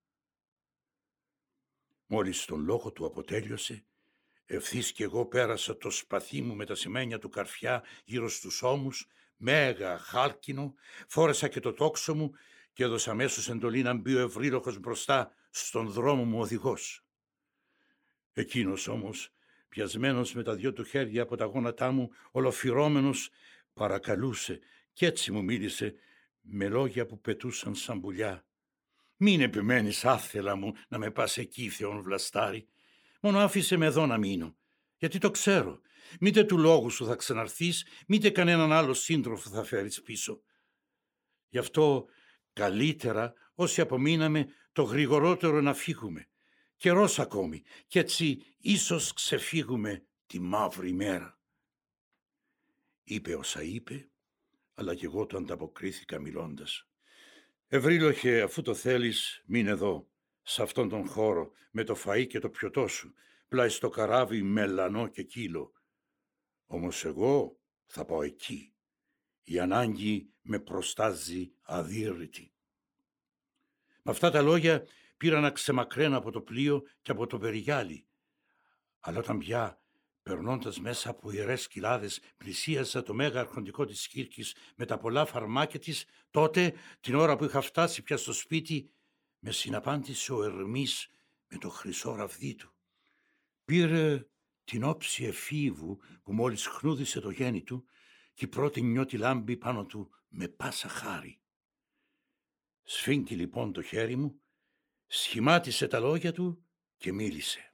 [2.07, 3.85] Μόλις τον λόγο του αποτέλειωσε,
[4.53, 9.07] ευθύς κι εγώ πέρασα το σπαθί μου με τα σημαίνια του καρφιά γύρω στους ώμους,
[9.37, 10.75] μέγα χάλκινο,
[11.09, 12.33] φόρεσα και το τόξο μου
[12.73, 17.05] και έδωσα αμέσως εντολή να μπει ο ευρύλοχος μπροστά στον δρόμο μου οδηγός.
[18.33, 19.33] Εκείνος όμως
[19.69, 23.31] πιασμένος με τα δυο του χέρια από τα γόνατά μου, ολοφυρώμενος,
[23.75, 24.61] παρακαλούσε
[24.93, 25.95] κι έτσι μου μίλησε
[26.41, 28.45] με λόγια που πετούσαν σαν πουλιά.
[29.17, 32.69] «Μην επιμένεις άθελα μου να με πας εκεί, Θεόν Βλαστάρη.
[33.21, 34.57] Μόνο άφησε με εδώ να μείνω,
[34.97, 35.81] γιατί το ξέρω.
[36.21, 40.43] Μήτε του λόγου σου θα ξαναρθείς, μήτε κανέναν άλλο σύντροφο θα φέρεις πίσω.
[41.49, 42.07] Γι' αυτό
[42.53, 46.31] καλύτερα όσοι απομείναμε το γρηγορότερο να φύγουμε
[46.81, 51.39] καιρός ακόμη κι έτσι ίσως ξεφύγουμε τη μαύρη μέρα.
[53.05, 54.11] Είπε όσα είπε,
[54.75, 56.89] αλλά κι εγώ το ανταποκρίθηκα μιλώντας.
[57.69, 60.10] Ευρύλοχε, αφού το θέλεις, μην εδώ,
[60.51, 63.15] σε αυτόν τον χώρο, με το φαΐ και το πιωτό σου,
[63.49, 65.73] πλάι στο καράβι μελανό και κύλο.
[66.67, 68.73] Όμως εγώ θα πάω εκεί.
[69.43, 72.53] Η ανάγκη με προστάζει αδύρυτη.
[74.03, 74.87] Με αυτά τα λόγια
[75.17, 78.07] πήρα να ξεμακραίνω από το πλοίο και από το περιγιάλι.
[79.01, 79.81] Αλλά όταν πια,
[80.23, 85.79] περνώντας μέσα από ιερές κοιλάδες, πλησίασα το μέγα αρχοντικό της Κύρκης με τα πολλά φαρμάκια
[85.79, 88.91] της, τότε, την ώρα που είχα φτάσει πια στο σπίτι,
[89.41, 91.09] με συναπάντησε ο Ερμής
[91.47, 92.75] με το χρυσό ραβδί του.
[93.65, 94.29] Πήρε
[94.65, 97.85] την όψη εφήβου που μόλις χνούδισε το γέννη του
[98.35, 101.41] και η πρώτη νιώτη λάμπη πάνω του με πάσα χάρη.
[102.83, 104.41] Σφίγγει λοιπόν το χέρι μου,
[105.07, 107.70] σχημάτισε τα λόγια του και μίλησε.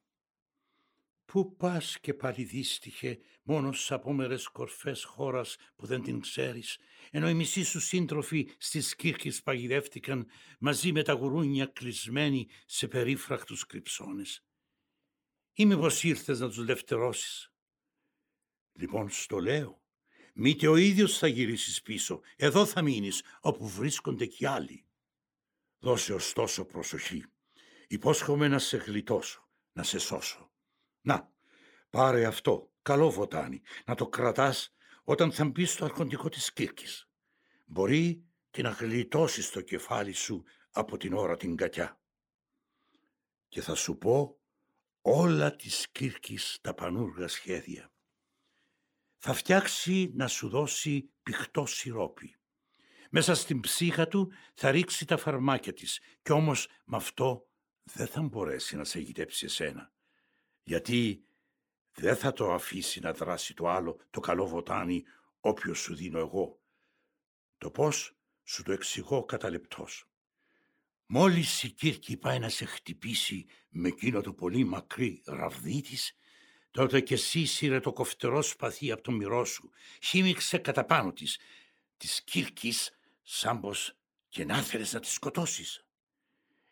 [1.27, 6.79] Πού πας και πάλι δύστιχε μόνος στις απόμερες κορφές χώρας που δεν την ξέρεις,
[7.11, 10.27] ενώ οι μισοί σου σύντροφοι στις κύρκες παγιδεύτηκαν
[10.59, 14.45] μαζί με τα γουρούνια κλεισμένοι σε περίφρακτους κρυψώνες.
[15.53, 17.53] Ή μήπως ήρθες να τους λευτερώσεις.
[18.73, 19.83] Λοιπόν, στο λέω,
[20.35, 24.85] μήτε ο ίδιος θα γυρίσεις πίσω, εδώ θα μείνεις, όπου βρίσκονται κι άλλοι.
[25.79, 27.25] Δώσε ωστόσο προσοχή.
[27.89, 30.46] Υπόσχομαι να σε γλιτώσω, να σε σώσω.
[31.07, 31.33] Να,
[31.91, 37.09] πάρε αυτό, καλό βοτάνι, να το κρατάς όταν θα μπεις στο αρχοντικό της Κύρκης.
[37.65, 42.01] Μπορεί και να γλιτώσεις το κεφάλι σου από την ώρα την κακιά.
[43.49, 44.39] Και θα σου πω
[45.01, 47.93] όλα της Κύρκης τα πανούργα σχέδια.
[49.19, 52.37] Θα φτιάξει να σου δώσει πηχτό σιρόπι.
[53.11, 57.49] Μέσα στην ψύχα του θα ρίξει τα φαρμάκια της κι όμως με αυτό
[57.83, 59.95] δεν θα μπορέσει να σε γητέψει εσένα.
[60.69, 61.25] Γιατί
[61.93, 65.05] δεν θα το αφήσει να δράσει το άλλο το καλό βοτάνι
[65.41, 66.61] όποιος σου δίνω εγώ.
[67.59, 70.09] Το πώς σου το εξηγώ κατά λεπτός.
[71.07, 76.17] Μόλις η Κύρκη πάει να σε χτυπήσει με εκείνο το πολύ μακρύ ραβδί της,
[76.71, 79.71] τότε και εσύ σύρε το κοφτερό σπαθί από το μυρό σου,
[80.03, 81.39] χύμιξε κατά πάνω της,
[81.97, 82.91] της Κύρκης
[83.23, 83.97] σαν πως
[84.29, 85.87] και να θέλεις να τη σκοτώσεις.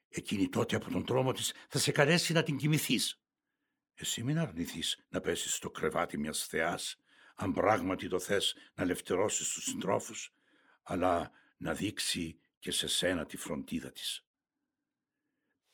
[0.09, 3.19] Εκείνη τότε από τον τρόμο της θα σε καλέσει να την κοιμηθείς.
[3.95, 7.01] Εσύ μην αρνηθείς να πέσεις στο κρεβάτι μιας θεάς,
[7.35, 10.35] αν πράγματι το θες να λευτερώσεις τους συντρόφους,
[10.83, 14.27] αλλά να δείξει και σε σένα τη φροντίδα της.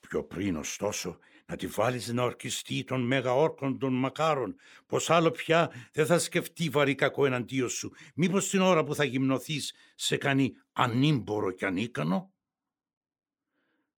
[0.01, 4.57] Πιο πριν ωστόσο να τη βάλεις να ορκιστεί των μέγα όρκων των μακάρων,
[4.87, 9.05] πως άλλο πια δεν θα σκεφτεί βαρύ κακό εναντίον σου, μήπως την ώρα που θα
[9.05, 12.33] γυμνοθείς σε κάνει ανήμπορο και ανίκανο;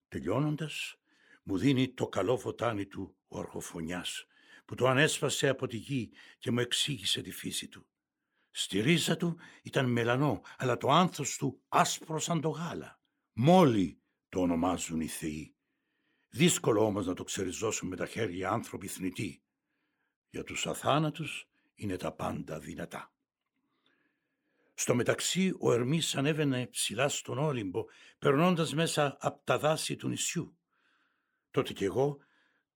[0.08, 0.96] Τελειώνοντας,
[1.42, 4.26] μου δίνει το καλό φωτάνι του ο αρχοφωνιάς,
[4.64, 7.86] που το ανέσπασε από τη γη και μου εξήγησε τη φύση του.
[8.50, 13.00] Στη ρίζα του ήταν μελανό, αλλά το άνθος του άσπρο σαν το γάλα.
[13.32, 15.54] Μόλι το ονομάζουν οι θεοί.
[16.28, 19.42] Δύσκολο όμως να το ξεριζώσουν με τα χέρια άνθρωποι θνητοί.
[20.30, 23.12] Για τους αθάνατους είναι τα πάντα δυνατά.
[24.74, 27.84] Στο μεταξύ ο Ερμής ανέβαινε ψηλά στον Όλυμπο,
[28.18, 30.56] περνώντας μέσα από τα δάση του νησιού.
[31.52, 32.18] Τότε κι εγώ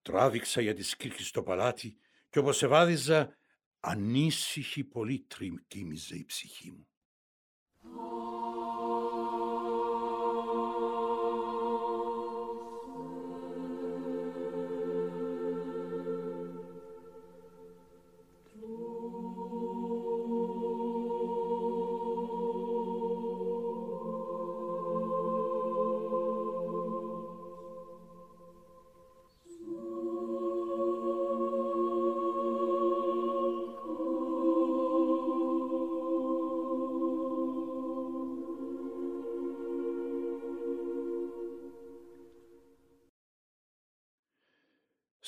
[0.02, 1.96] τράβηξα για τη σκύρκη στο παλάτι
[2.28, 3.36] και όπως ευάδιζα
[3.80, 6.88] ανήσυχη πολύ τριμκίμιζε η ψυχή μου.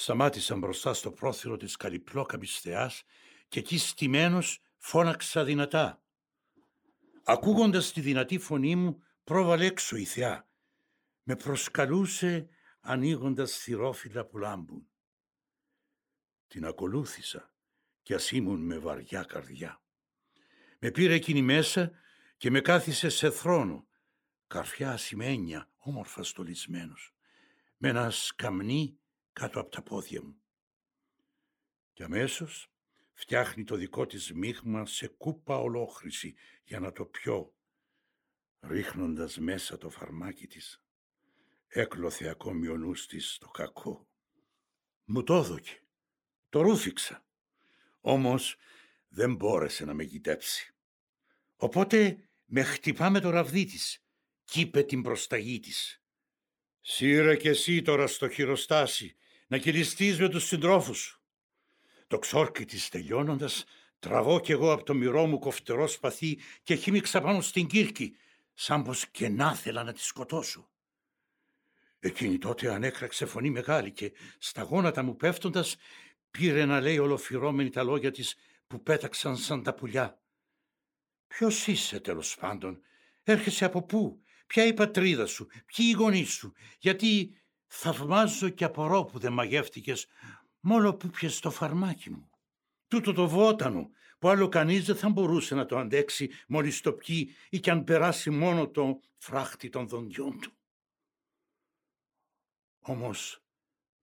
[0.09, 3.05] Σταμάτησα μπροστά στο πρόθυρο της καλυπλόκαμης θεάς
[3.49, 6.03] και εκεί στημένος φώναξα δυνατά.
[7.25, 10.49] Ακούγοντας τη δυνατή φωνή μου πρόβαλε έξω η θεά.
[11.23, 12.49] Με προσκαλούσε
[12.81, 14.89] ανοίγοντας θυρόφυλλα που λάμπουν.
[16.47, 17.53] Την ακολούθησα
[18.03, 19.83] κι ας ήμουν με βαριά καρδιά.
[20.79, 21.91] Με πήρε εκείνη μέσα
[22.37, 23.87] και με κάθισε σε θρόνο,
[24.47, 27.15] καρφιά ασημένια, όμορφα στολισμένος,
[27.77, 28.99] με ένα σκαμνί
[29.39, 30.43] κάτω από τα πόδια μου.
[31.93, 32.71] Και αμέσως
[33.13, 37.55] φτιάχνει το δικό της μείγμα σε κούπα ολόχρηση για να το πιω,
[38.61, 40.83] ρίχνοντας μέσα το φαρμάκι της.
[41.67, 44.09] Έκλωθε ακόμη ο νους της το κακό.
[45.05, 45.83] Μου το έδωκε,
[46.49, 47.27] το ρούφηξα,
[48.01, 48.57] όμως
[49.09, 50.75] δεν μπόρεσε να με γητέψει.
[51.57, 54.05] Οπότε με χτυπά με το ραβδί της
[54.45, 56.03] κι είπε την προσταγή της.
[56.81, 61.23] «Σύρε κι εσύ τώρα στο χειροστάσι να κυλιστείς με τους συντρόφους σου.
[62.07, 63.65] Το ξόρκι της τελειώνοντας,
[63.99, 68.17] τραβώ κι εγώ από το μυρό μου κοφτερό σπαθί και χύμιξα πάνω στην κύρκη,
[68.55, 70.71] σαν πως και να θέλα να τη σκοτώσω.
[72.01, 75.77] Εκείνη τότε ανέκραξε φωνή μεγάλη και στα γόνατα μου πέφτοντας
[76.31, 80.21] πήρε να λέει ολοφυρώμενη τα λόγια της που πέταξαν σαν τα πουλιά.
[81.27, 82.81] Ποιος είσαι τέλος πάντων,
[83.23, 87.37] έρχεσαι από πού, ποια η πατρίδα σου, ποιοι οι γονείς σου, γιατί
[87.69, 90.07] θαυμάζω και απορώ που δεν μαγεύτηκες
[90.61, 92.31] μόνο που πιες το φαρμάκι μου.
[92.89, 97.35] Τούτο το βότανο που άλλο κανείς δεν θα μπορούσε να το αντέξει μόλις το πιει
[97.51, 100.53] ή κι αν περάσει μόνο το φράχτη των δοντιών του.
[102.81, 103.43] Όμως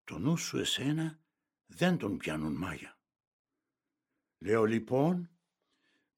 [0.04, 1.20] το νου σου εσένα
[1.66, 3.00] δεν τον πιάνουν μάγια.
[4.38, 5.30] Λέω λοιπόν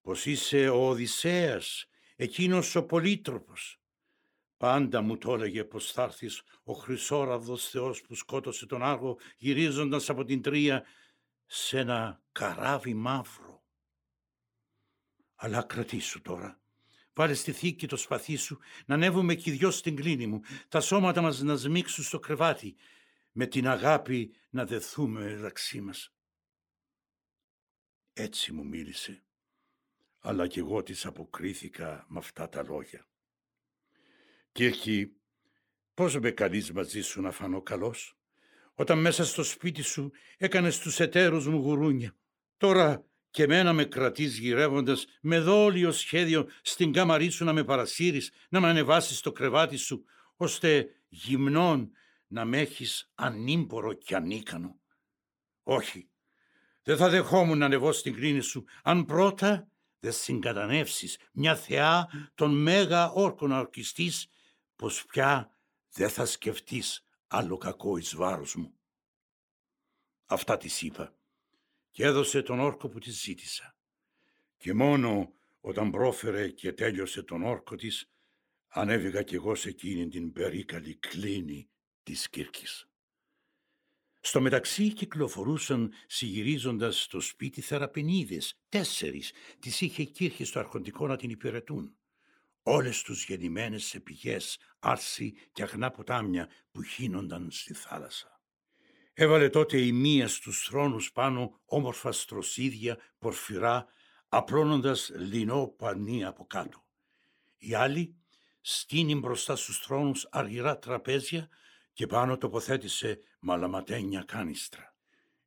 [0.01, 3.81] πως είσαι ο Οδυσσέας, εκείνος ο πολύτροπος.
[4.57, 10.09] Πάντα μου το έλεγε πως θα έρθεις ο χρυσόραβδος Θεός που σκότωσε τον Άργο γυρίζοντας
[10.09, 10.85] από την Τρία
[11.45, 13.63] σε ένα καράβι μαύρο.
[15.35, 16.59] Αλλά κρατήσου τώρα.
[17.13, 21.21] Βάλε στη θήκη το σπαθί σου, να ανέβουμε κι δυο στην κλίνη μου, τα σώματα
[21.21, 22.75] μας να σμίξουν στο κρεβάτι,
[23.31, 26.13] με την αγάπη να δεθούμε μεταξύ μας.
[28.13, 29.23] Έτσι μου μίλησε,
[30.19, 33.07] αλλά κι εγώ της αποκρίθηκα με αυτά τα λόγια.
[34.65, 35.11] Εκεί
[35.93, 38.17] πώς με καλείς μαζί σου να φανώ καλός,
[38.73, 42.15] όταν μέσα στο σπίτι σου έκανες τους εταίρους μου γουρούνια.
[42.57, 48.31] Τώρα και μένα με κρατείς γυρεύοντας με δόλιο σχέδιο στην κάμαρή σου να με παρασύρεις,
[48.49, 50.03] να με ανεβάσεις στο κρεβάτι σου,
[50.35, 51.91] ώστε γυμνών
[52.27, 54.79] να με έχεις ανήμπορο και ανίκανο.
[55.63, 56.09] Όχι,
[56.83, 59.67] δεν θα δεχόμουν να ανεβώ στην κρίνη σου, αν πρώτα
[59.99, 64.27] δεν συγκατανεύσεις μια θεά των μέγα όρκων να ορκιστείς,
[64.77, 65.57] πως πια
[65.89, 68.79] δεν θα σκεφτείς άλλο κακό εις βάρος μου.
[70.25, 71.17] Αυτά της είπα
[71.91, 73.75] και έδωσε τον όρκο που της ζήτησα.
[74.57, 78.11] Και μόνο όταν πρόφερε και τέλειωσε τον όρκο της,
[78.67, 81.69] ανέβηκα κι εγώ σε εκείνη την περίκαλη κλίνη
[82.03, 82.89] της Κύρκης.
[84.19, 91.15] Στο μεταξύ κυκλοφορούσαν συγυρίζοντας στο σπίτι θεραπενίδες, τέσσερις, τις είχε η Κύρκη στο αρχοντικό να
[91.15, 91.97] την υπηρετούν.
[92.69, 98.41] Όλες τους γεννημένες σε πηγές, άρση και αγνά ποτάμια που χύνονταν στη θάλασσα.
[99.13, 103.85] Έβαλε τότε η μία στους θρόνους πάνω όμορφα στροσίδια, πορφυρά,
[104.29, 106.83] απλώνοντας λινό πανί από κάτω.
[107.57, 108.15] Η άλλη
[108.61, 111.49] στείνει μπροστά στους θρόνους αργυρά τραπέζια
[111.93, 114.95] και πάνω τοποθέτησε μαλαματένια κάνιστρα.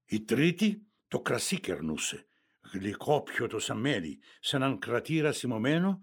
[0.05, 2.27] Η τρίτη το κρασί κερνούσε,
[2.73, 6.01] γλυκόπιωτο σαν μέλι, σε έναν κρατήρα σημωμένο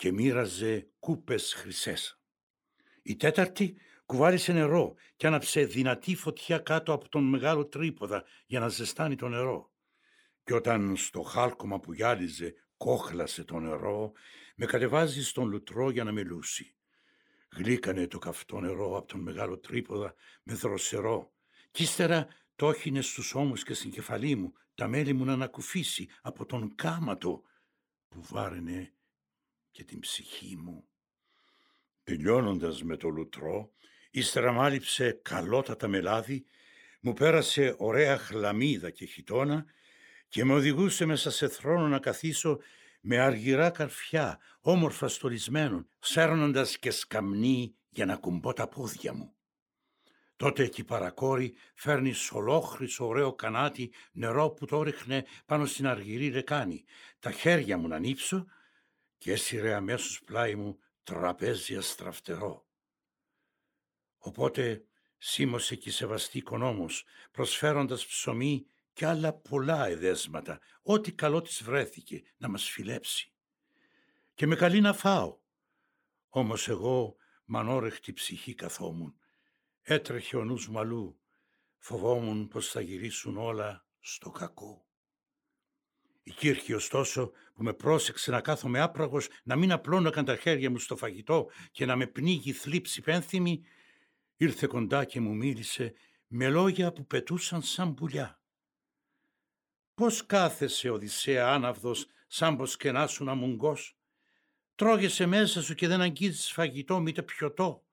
[0.00, 2.20] και μοίραζε κούπες χρυσές.
[3.02, 8.68] Η τέταρτη κουβάλισε νερό και άναψε δυνατή φωτιά κάτω από τον μεγάλο τρίποδα για να
[8.68, 9.72] ζεστάνει το νερό.
[10.44, 14.12] Και όταν στο χάλκομα που γυάλιζε κόχλασε το νερό,
[14.56, 16.74] με κατεβάζει στον λουτρό για να με λούσει.
[17.56, 21.32] Γλύκανε το καυτό νερό από τον μεγάλο τρίποδα με δροσερό
[21.70, 26.08] κι ύστερα το όχινε στους ώμους και στην κεφαλή μου, τα μέλη μου να ανακουφίσει
[26.22, 27.42] από τον κάματο
[28.08, 28.94] που βάραινε
[29.70, 30.84] και την ψυχή μου.
[32.04, 33.72] Τελειώνοντας με το λουτρό,
[34.10, 36.44] Ύστερα μάλιψε καλότατα με λάδι,
[37.00, 39.64] μου πέρασε ωραία χλαμίδα και χιτώνα
[40.28, 42.58] και με οδηγούσε μέσα σε θρόνο να καθίσω
[43.00, 49.34] με αργυρά καρφιά, όμορφα στολισμένων, σέρνοντας και σκαμνί για να κουμπώ τα πόδια μου.
[50.36, 56.84] Τότε εκεί παρακόρη φέρνει σολόχρυσο ωραίο κανάτι νερό που το ρίχνε πάνω στην αργυρή λεκάνη.
[57.18, 58.46] Τα χέρια μου να νύψω
[59.20, 62.66] και έσυρε αμέσως πλάι μου τραπέζι αστραφτερό.
[64.18, 64.84] Οπότε
[65.18, 72.22] σίμωσε και η σεβαστή οικονόμος, προσφέροντας ψωμί και άλλα πολλά εδέσματα, ό,τι καλό της βρέθηκε
[72.36, 73.32] να μας φιλέψει.
[74.34, 75.38] Και με καλή να φάω.
[76.28, 79.14] Όμως εγώ μανόρεχτη ψυχή καθόμουν.
[79.82, 81.20] Έτρεχε ο νους μου αλλού.
[81.78, 84.89] Φοβόμουν πως θα γυρίσουν όλα στο κακό.
[86.30, 90.78] Η Κύρχη ωστόσο που με πρόσεξε να κάθομαι άπραγος, να μην απλώνακαν τα χέρια μου
[90.78, 93.62] στο φαγητό και να με πνίγει θλίψη πένθυμη,
[94.36, 95.94] ήρθε κοντά και μου μίλησε
[96.26, 98.40] με λόγια που πετούσαν σαν πουλιά.
[99.94, 103.96] Πώς κάθεσαι, Οδυσσέα, άναυδος, σαν πως και να σου αμουγκός.
[104.74, 107.84] Τρώγεσαι μέσα σου και δεν αγγίζεις φαγητό μήτε πιωτό.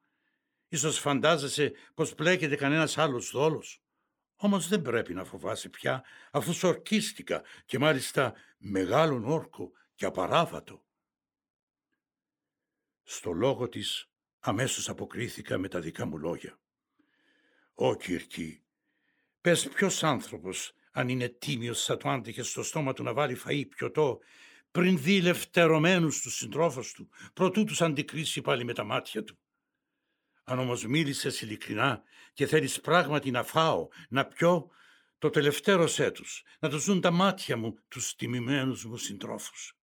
[0.67, 3.81] Ίσως φαντάζεσαι πως πλέκεται κανένας άλλος δόλος.
[4.37, 10.85] Όμως δεν πρέπει να φοβάσαι πια, αφού σορκίστηκα και μάλιστα μεγάλον όρκο και απαράβατο.
[13.03, 14.09] Στο λόγο της
[14.39, 16.59] Αμέσως αποκρίθηκα με τα δικά μου λόγια.
[17.73, 18.61] «Ω Κυρκή,
[19.41, 23.67] πες ποιος άνθρωπος, αν είναι τίμιος θα το άντεχε στο στόμα του να βάλει φαΐ
[23.69, 24.19] πιωτό,
[24.71, 29.37] πριν δει λευτερωμένους τους συντρόφους του, προτού τους αντικρίσει πάλι με τα μάτια του.
[30.49, 34.69] Αν όμως μίλησες ειλικρινά και θέλεις πράγματι να φάω, να πιω,
[35.17, 39.77] το τελευταίο τους, να τους δουν τα μάτια μου τους τιμημένους μου συντρόφους.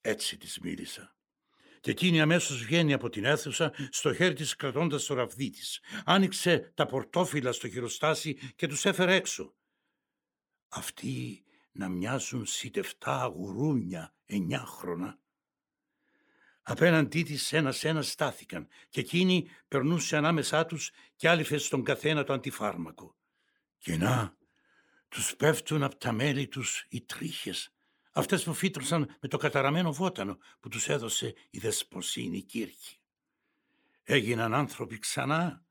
[0.00, 1.16] Έτσι της μίλησα.
[1.80, 5.80] Και εκείνη αμέσως βγαίνει από την αίθουσα, στο χέρι της κρατώντας το ραβδί της.
[6.04, 9.54] Άνοιξε τα πορτόφυλλα στο χειροστάσι και τους έφερε έξω.
[10.68, 15.18] Αυτοί να μοιάζουν σιτευτά αγουρούνια εννιάχρονα.
[16.70, 23.16] Απέναντί της ένα-ένα στάθηκαν και εκείνη περνούσε ανάμεσά τους και άλυφε στον καθένα το αντιφάρμακο.
[23.78, 24.36] Και να,
[25.08, 27.74] τους πέφτουν από τα μέλη τους οι τρίχες,
[28.12, 33.00] αυτές που φύτρωσαν με το καταραμένο βότανο που τους έδωσε η δεσποσίνη Κύρκη.
[34.02, 35.64] Έγιναν άνθρωποι ξανά.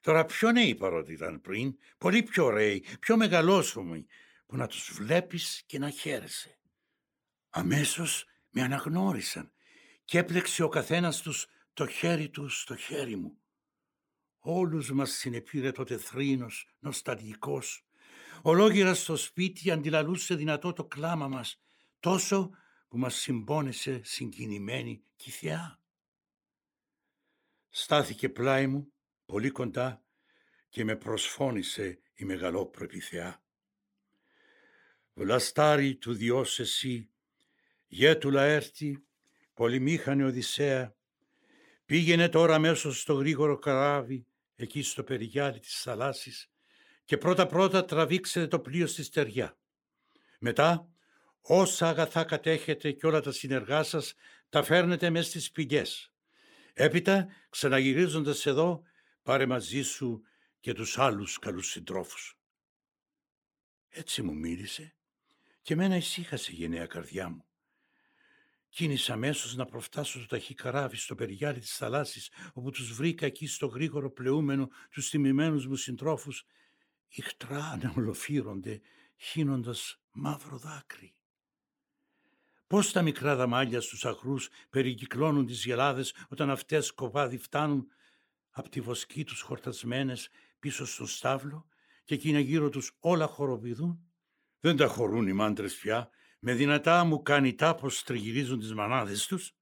[0.00, 4.06] Τώρα πιο νέοι παρότι ήταν πριν, πολύ πιο ωραίοι, πιο μεγαλόσωμοι,
[4.46, 6.58] που να τους βλέπεις και να χαίρεσαι.
[7.50, 9.51] Αμέσως με αναγνώρισαν
[10.12, 13.38] και έπλεξε ο καθένας τους το χέρι τους στο χέρι μου.
[14.38, 17.86] Όλους μας συνεπήρε τότε θρήνος, νοσταλγικός.
[18.42, 21.62] Ολόγυρας στο σπίτι αντιλαλούσε δυνατό το κλάμα μας,
[22.00, 22.50] τόσο
[22.88, 25.80] που μας συμπόνεσε συγκινημένη και θεά.
[27.68, 28.92] Στάθηκε πλάι μου,
[29.26, 30.04] πολύ κοντά,
[30.68, 33.42] και με προσφώνησε η μεγαλόπρεπη θεά.
[35.14, 37.10] Βλαστάρι του Διός εσύ,
[37.86, 39.04] γέτουλα έρθει,
[39.54, 40.94] πολυμήχανη Οδυσσέα,
[41.84, 44.26] πήγαινε τώρα μέσω στο γρήγορο καράβι,
[44.56, 46.50] εκεί στο περιγιάλι της θαλάσσης,
[47.04, 49.58] και πρώτα-πρώτα τραβήξετε το πλοίο στη στεριά.
[50.38, 50.88] Μετά,
[51.40, 54.14] όσα αγαθά κατέχετε και όλα τα συνεργά σας,
[54.48, 56.12] τα φέρνετε μέσα στις πηγές.
[56.74, 58.82] Έπειτα, ξαναγυρίζοντας εδώ,
[59.22, 60.22] πάρε μαζί σου
[60.60, 62.38] και τους άλλους καλούς συντρόφους.
[63.88, 64.94] Έτσι μου μίλησε
[65.62, 67.44] και μένα ησύχασε η γενναία καρδιά μου.
[68.74, 73.46] Κίνησα αμέσως να προφτάσω το ταχύ καράβι στο περιγιάλι της θαλάσσης, όπου τους βρήκα εκεί
[73.46, 76.44] στο γρήγορο πλεούμενο τους τιμημένους μου συντρόφους,
[77.08, 78.80] ηχτρά να ολοφύρονται,
[79.16, 81.14] χύνοντας μαύρο δάκρυ.
[82.66, 87.86] Πώς τα μικρά δαμάλια στους αχρούς περικυκλώνουν τις γελάδες όταν αυτές κοβάδι φτάνουν
[88.50, 91.66] από τη βοσκή τους χορτασμένες πίσω στο στάβλο
[92.04, 94.06] και εκείνα γύρω τους όλα χοροπηδούν;
[94.60, 96.10] Δεν τα χωρούν οι μάντρες πια,
[96.44, 99.54] με δυνατά μου κάνει τάπος τριγυρίζουν τις μανάδες τους.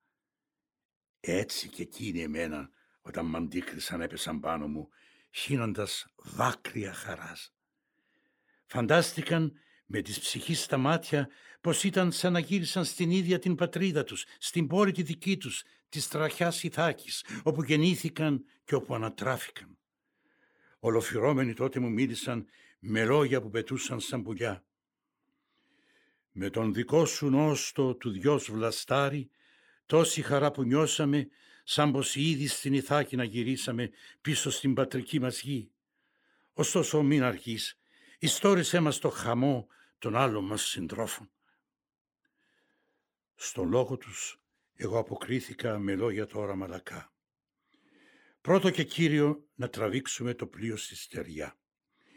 [1.21, 2.71] Έτσι και εκείνοι εμένα
[3.01, 4.89] όταν μ' αντίκρισαν έπεσαν πάνω μου
[5.31, 7.55] χύνοντας δάκρυα χαράς.
[8.67, 9.53] Φαντάστηκαν
[9.87, 11.29] με τις ψυχής στα μάτια
[11.61, 15.65] πως ήταν σαν να γύρισαν στην ίδια την πατρίδα τους, στην πόλη τη δική τους,
[15.89, 19.79] της τραχιάς Ιθάκης, όπου γεννήθηκαν και όπου ανατράφηκαν.
[20.79, 22.47] Ολοφυρώμενοι τότε μου μίλησαν
[22.79, 24.65] με λόγια που πετούσαν σαν πουλιά.
[26.33, 29.31] Με τον δικό σου νόστο του δυος βλαστάρι,
[29.87, 31.29] τόση χαρά που νιώσαμε,
[31.65, 35.71] σαν πως ήδη στην Ιθάκη να γυρίσαμε πίσω στην πατρική μας γη.
[36.53, 37.81] Ωστόσο μην αρχείς,
[38.19, 39.67] ιστόρισέ μας το χαμό
[39.99, 41.31] των άλλων μας συντρόφων.
[43.35, 44.41] Στον λόγο τους
[44.75, 47.13] εγώ αποκρίθηκα με λόγια τώρα μαλακά.
[48.41, 51.59] Πρώτο και κύριο να τραβήξουμε το πλοίο στη στεριά.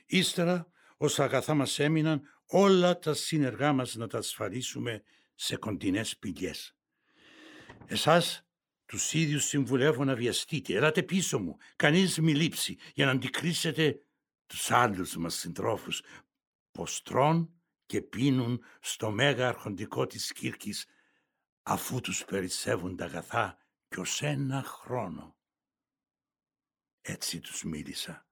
[0.06, 2.22] Ύστερα όσα αγαθά μας έμειναν
[2.56, 5.04] όλα τα σύνεργά μας να τα ασφαλίσουμε
[5.36, 6.76] σε κοντινές πηγές.
[7.86, 8.46] Εσάς
[8.86, 10.76] τους ίδιους συμβουλεύω να βιαστείτε.
[10.76, 14.02] Ελάτε πίσω μου, κανείς μη λείψει, για να αντικρίσετε
[14.46, 16.02] τους άλλους μας συντρόφους,
[16.72, 20.86] πως τρών και πίνουν στο μέγα αρχοντικό της Κύρκης,
[21.64, 25.38] αφού τους περισσεύουν τα αγαθά κι ως ένα χρόνο.
[27.02, 28.28] Έτσι τους μίλησα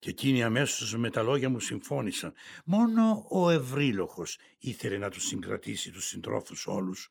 [0.00, 2.32] και εκείνοι αμέσως με τα λόγια μου συμφώνησαν.
[2.64, 7.10] Μόνο ο ευρύλοχος ήθελε να τους συγκρατήσει τους συντρόφους όλους.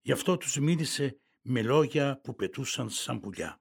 [0.00, 3.60] Γι' αυτό τους μίλησε με λόγια που πετούσαν σαν πουλιά.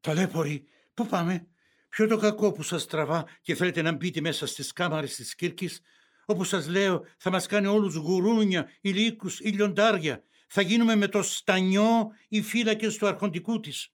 [0.00, 1.46] «Ταλέποροι, πού πάμε,
[1.88, 5.80] ποιο το κακό που σας τραβά και θέλετε να μπείτε μέσα στις κάμαρες της Κύρκης;
[6.24, 10.24] Όπως σας λέω θα μας κάνει όλους γουρούνια, ηλίκους, ηλιοντάρια.
[10.48, 13.92] Θα γίνουμε με το στανιό οι φύλακες του αρχοντικού της.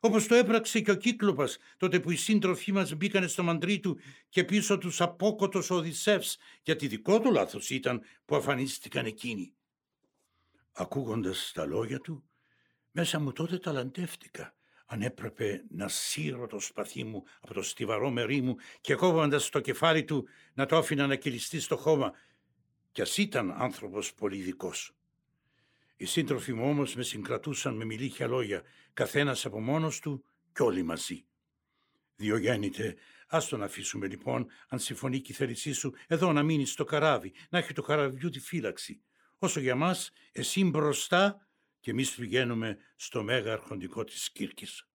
[0.00, 3.98] Όπως το έπραξε και ο Κύκλοπας, τότε που οι σύντροφοί μας μπήκανε στο μαντρί του
[4.28, 9.52] και πίσω τους απόκοτος ο Οδυσσεύς, γιατί δικό του λάθος ήταν που αφανίστηκαν εκείνοι.
[10.72, 12.28] Ακούγοντας τα λόγια του,
[12.90, 14.52] μέσα μου τότε ταλαντεύτηκα.
[14.86, 19.60] Αν έπρεπε να σύρω το σπαθί μου από το στιβαρό μερί μου και κόβοντας το
[19.60, 22.12] κεφάλι του να το άφηνα να κυλιστεί στο χώμα,
[22.92, 24.97] κι ας ήταν άνθρωπος πολύ δικός.
[26.00, 30.82] Οι σύντροφοι μου όμως με συγκρατούσαν με μιλήχια λόγια, καθένας από μόνος του κι όλοι
[30.82, 31.26] μαζί.
[32.16, 32.96] Διογέννητε,
[33.28, 37.32] ας τον αφήσουμε λοιπόν, αν συμφωνεί και η θέλησή σου, εδώ να μείνεις στο καράβι,
[37.50, 39.02] να έχει το καραβιού τη φύλαξη.
[39.38, 41.48] Όσο για μας, εσύ μπροστά
[41.80, 44.88] και εμείς πηγαίνουμε στο μέγα αρχοντικό της Κύρκης.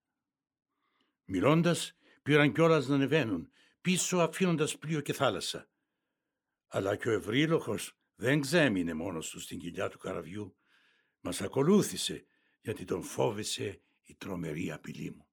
[1.26, 3.52] Μιλώντας, πήραν κιόλας να ανεβαίνουν,
[3.82, 5.70] πίσω αφήνοντας πλοίο και θάλασσα.
[6.68, 10.58] Αλλά και ο ευρύλοχος δεν ξέμεινε μόνος του στην κοιλιά του καραβιού.
[11.26, 12.26] Μας ακολούθησε
[12.62, 15.28] γιατί τον φόβησε η τρομερή απειλή μου.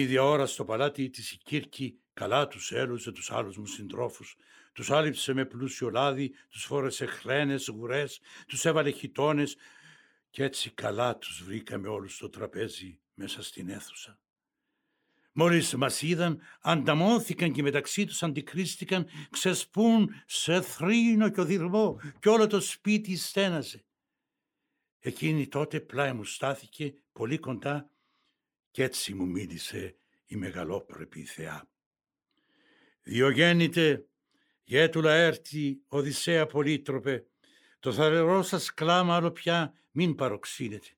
[0.00, 4.36] Ίδια ώρα στο παλάτι της η Κύρκη καλά τους έλουσε τους άλλους μου συντρόφους,
[4.72, 9.56] τους άλυψε με πλούσιο λάδι, τους φόρεσε χλένες, γουρές, τους έβαλε χιτώνες
[10.30, 14.18] και έτσι καλά τους βρήκαμε όλους στο τραπέζι μέσα στην αίθουσα.
[15.32, 22.46] Μόλις μας είδαν, ανταμώθηκαν και μεταξύ τους αντικρίστηκαν, ξεσπούν σε θρήνο και οδυρμό και όλο
[22.46, 23.84] το σπίτι στέναζε.
[24.98, 27.90] Εκείνη τότε πλάι μου στάθηκε πολύ κοντά
[28.78, 31.68] κι έτσι μου μίλησε η μεγαλόπρεπη θεά.
[33.02, 34.06] Διογέννητε,
[34.64, 37.26] γέτουλα έρθει, Οδυσσέα πολύτροπε,
[37.80, 40.88] το θαρερό σας κλάμα άλλο πια μην παροξύνετε.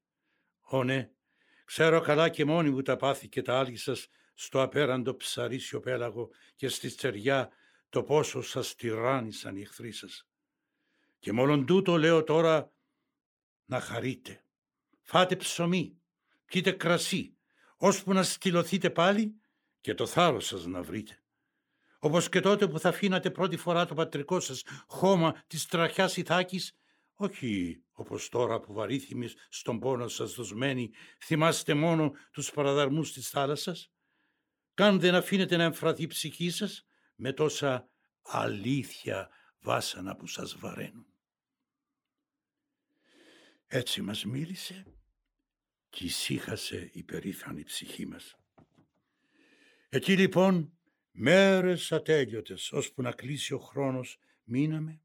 [0.61, 1.11] Ω ναι,
[1.65, 6.31] ξέρω καλά και μόνοι μου τα πάθη και τα άλγη σας στο απέραντο ψαρίσιο πέλαγο
[6.57, 7.51] και στη στεριά
[7.89, 10.29] το πόσο σας τυράννησαν οι εχθροί σας.
[11.19, 12.73] Και μόλον τούτο λέω τώρα
[13.65, 14.45] να χαρείτε.
[15.03, 16.01] Φάτε ψωμί,
[16.45, 17.35] πιείτε κρασί,
[17.81, 19.41] ώσπου να στυλωθείτε πάλι
[19.81, 21.23] και το θάρρος σας να βρείτε.
[21.99, 26.73] Όπως και τότε που θα αφήνατε πρώτη φορά το πατρικό σας χώμα της τραχιάς Ιθάκης,
[27.15, 33.91] όχι όπως τώρα που βαρύθιμης στον πόνο σας δοσμένοι θυμάστε μόνο τους παραδαρμούς της θάλασσας.
[34.75, 37.89] Καν δεν αφήνετε να εμφραθεί η ψυχή σας με τόσα
[38.23, 39.29] αλήθεια
[39.61, 41.07] βάσανα που σας βαραίνουν.
[43.67, 45.00] Έτσι μας μίλησε
[45.91, 48.39] και ησύχασε η περήφανη ψυχή μας.
[49.89, 50.73] Εκεί λοιπόν
[51.11, 55.01] μέρες ατέλειωτες ώσπου να κλείσει ο χρόνος μείναμε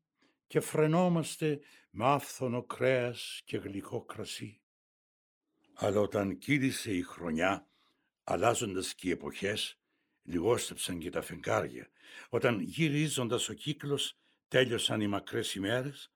[0.48, 1.60] και φρενόμαστε
[1.90, 4.60] με άφθονο κρέας και γλυκό κρασί.
[5.74, 7.68] Αλλά όταν κύλησε η χρονιά,
[8.24, 9.80] αλλάζοντας και οι εποχές,
[10.24, 11.90] λιγόστεψαν και τα φεγγάρια.
[12.30, 14.18] Όταν γυρίζοντας ο κύκλος
[14.48, 16.12] τέλειωσαν οι μακρές ημέρες,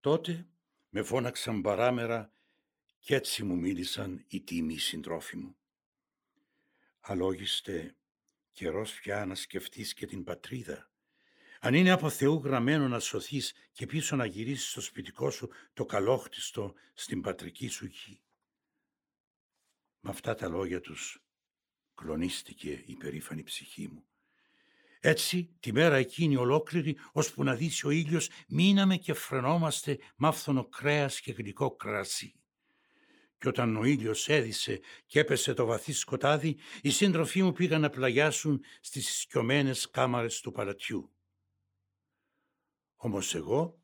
[0.00, 0.46] τότε
[0.88, 2.32] με φώναξαν παράμερα
[3.00, 5.56] κι έτσι μου μίλησαν οι τίμοι συντρόφοι μου.
[7.00, 7.96] Αλόγιστε
[8.52, 10.90] καιρός πια να σκεφτείς και την πατρίδα.
[11.60, 15.84] Αν είναι από Θεού γραμμένο να σωθείς και πίσω να γυρίσεις στο σπιτικό σου το
[15.84, 18.22] καλόχτιστο στην πατρική σου γη.
[20.00, 21.22] Με αυτά τα λόγια τους
[21.94, 24.04] κλονίστηκε η περήφανη ψυχή μου.
[25.00, 30.28] Έτσι, τη μέρα εκείνη ολόκληρη, ώσπου να δύσει ο ήλιος, μείναμε και φρενόμαστε μ'
[30.70, 32.39] κρέας και γλυκό κρασί.
[33.40, 37.90] Και όταν ο ήλιος έδισε και έπεσε το βαθύ σκοτάδι, οι σύντροφοί μου πήγαν να
[37.90, 41.12] πλαγιάσουν στις ισκιωμένες κάμαρες του παλατιού.
[42.96, 43.80] Όμως εγώ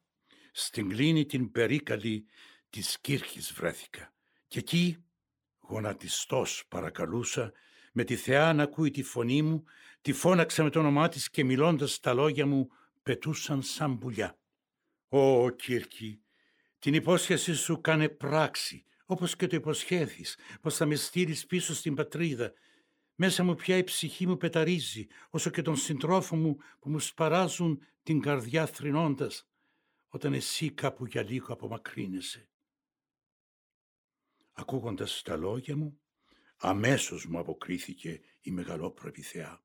[0.53, 2.27] στην κλίνη την περίκαλη
[2.71, 4.15] της κύρχης βρέθηκα
[4.47, 5.05] και εκεί
[5.61, 7.53] γονατιστός παρακαλούσα
[7.93, 9.65] με τη θεά να ακούει τη φωνή μου,
[10.01, 12.69] τη φώναξα με το όνομά της και μιλώντας τα λόγια μου
[13.03, 14.39] πετούσαν σαν πουλιά.
[15.09, 16.21] «Ω Κύρκη,
[16.79, 21.95] την υπόσχεση σου κάνε πράξη, όπως και το υποσχέθης, πως θα με στείλεις πίσω στην
[21.95, 22.53] πατρίδα.
[23.15, 27.83] Μέσα μου πια η ψυχή μου πεταρίζει, όσο και τον συντρόφο μου που μου σπαράζουν
[28.03, 29.49] την καρδιά θρυνώντας,
[30.09, 32.49] όταν εσύ κάπου για λίγο απομακρύνεσαι.
[34.53, 36.01] Ακούγοντας τα λόγια μου,
[36.57, 39.61] αμέσως μου αποκρίθηκε η μεγαλόπρεπη θεά.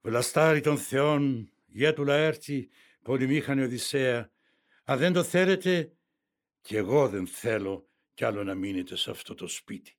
[0.00, 1.52] Βλαστάρι των θεών,
[1.94, 2.70] του Λαέρτη,
[3.02, 4.30] πολυμήχανη Οδυσσέα,
[4.84, 5.92] αν δεν το θέλετε,
[6.62, 9.96] κι εγώ δεν θέλω κι άλλο να μείνετε σε αυτό το σπίτι.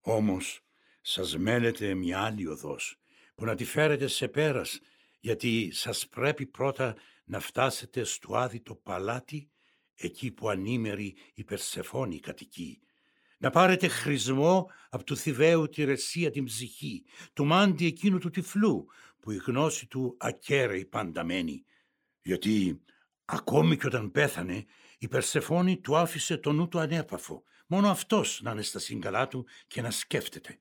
[0.00, 0.60] Όμως
[1.00, 3.00] σας μένετε μια άλλη οδός
[3.34, 4.80] που να τη φέρετε σε πέρας
[5.20, 9.50] γιατί σας πρέπει πρώτα να φτάσετε στο άδειτο παλάτι
[9.94, 12.78] εκεί που ανήμερη η Περσεφόνη κατοικεί.
[13.38, 18.86] Να πάρετε χρησμό από του Θηβαίου τη ρεσία την ψυχή, του μάντι εκείνου του τυφλού
[19.20, 21.64] που η γνώση του ακέραιη πάντα μένει.
[22.22, 22.82] Γιατί
[23.24, 24.64] ακόμη κι όταν πέθανε
[25.04, 29.46] η Περσεφόνη του άφησε το νου του ανέπαφο, μόνο αυτός να είναι στα σύγκαλά του
[29.66, 30.58] και να σκέφτεται.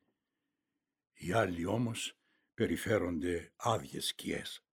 [1.13, 2.17] Οι άλλοι όμως
[2.53, 4.63] περιφέρονται άδειες σκιές.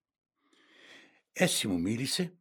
[1.33, 2.35] Έτσι μου μίλησε,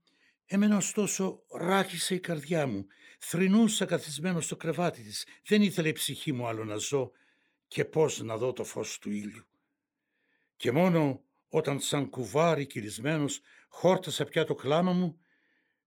[0.46, 2.86] Εμένα ωστόσο ράχισε η καρδιά μου.
[3.20, 5.26] Θρυνούσα καθισμένο στο κρεβάτι της.
[5.46, 7.12] Δεν ήθελε η ψυχή μου άλλο να ζω
[7.68, 9.46] και πώς να δω το φως του ήλιου.
[10.56, 15.20] Και μόνο όταν σαν κουβάρι κυλισμένος χόρτασα πια το κλάμα μου,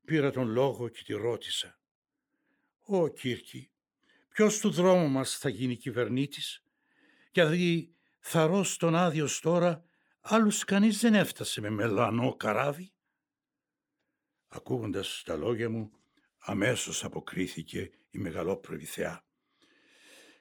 [0.05, 1.79] πήρα τον λόγο και τη ρώτησα.
[2.85, 3.71] «Ω Κύρκη,
[4.29, 6.63] ποιος του δρόμου μας θα γίνει κυβερνήτης»
[7.33, 9.85] γιατί θαρώ στον άδειο τώρα,
[10.21, 12.93] άλλους κανείς δεν έφτασε με μελανό καράβι.
[14.49, 15.91] Ακούγοντας τα λόγια μου,
[16.39, 19.25] αμέσως αποκρίθηκε η μεγαλόπρεπη θεά.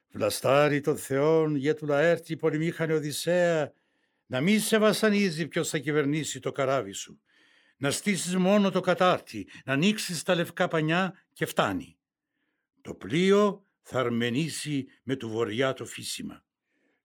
[0.09, 3.73] Βλαστάρι των θεών για του λαέρτη πολυμήχανη Οδυσσέα,
[4.25, 7.21] να μη σε βασανίζει ποιος θα κυβερνήσει το καράβι σου.
[7.81, 11.97] Να στήσεις μόνο το κατάρτι, να ανοίξεις τα λευκά πανιά και φτάνει.
[12.81, 16.43] Το πλοίο θα αρμενήσει με του βορειά το φύσιμα.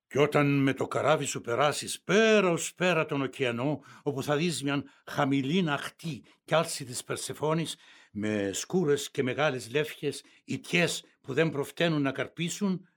[0.07, 4.63] Και όταν με το καράβι σου περάσεις πέρα ως πέρα τον ωκεανό, όπου θα δεις
[4.63, 7.77] μια χαμηλή ναχτή άλση της Περσεφόνης,
[8.13, 12.89] με σκούρες και μεγάλες λεύχες, ιτιές που δεν προφταίνουν να καρπίσουν,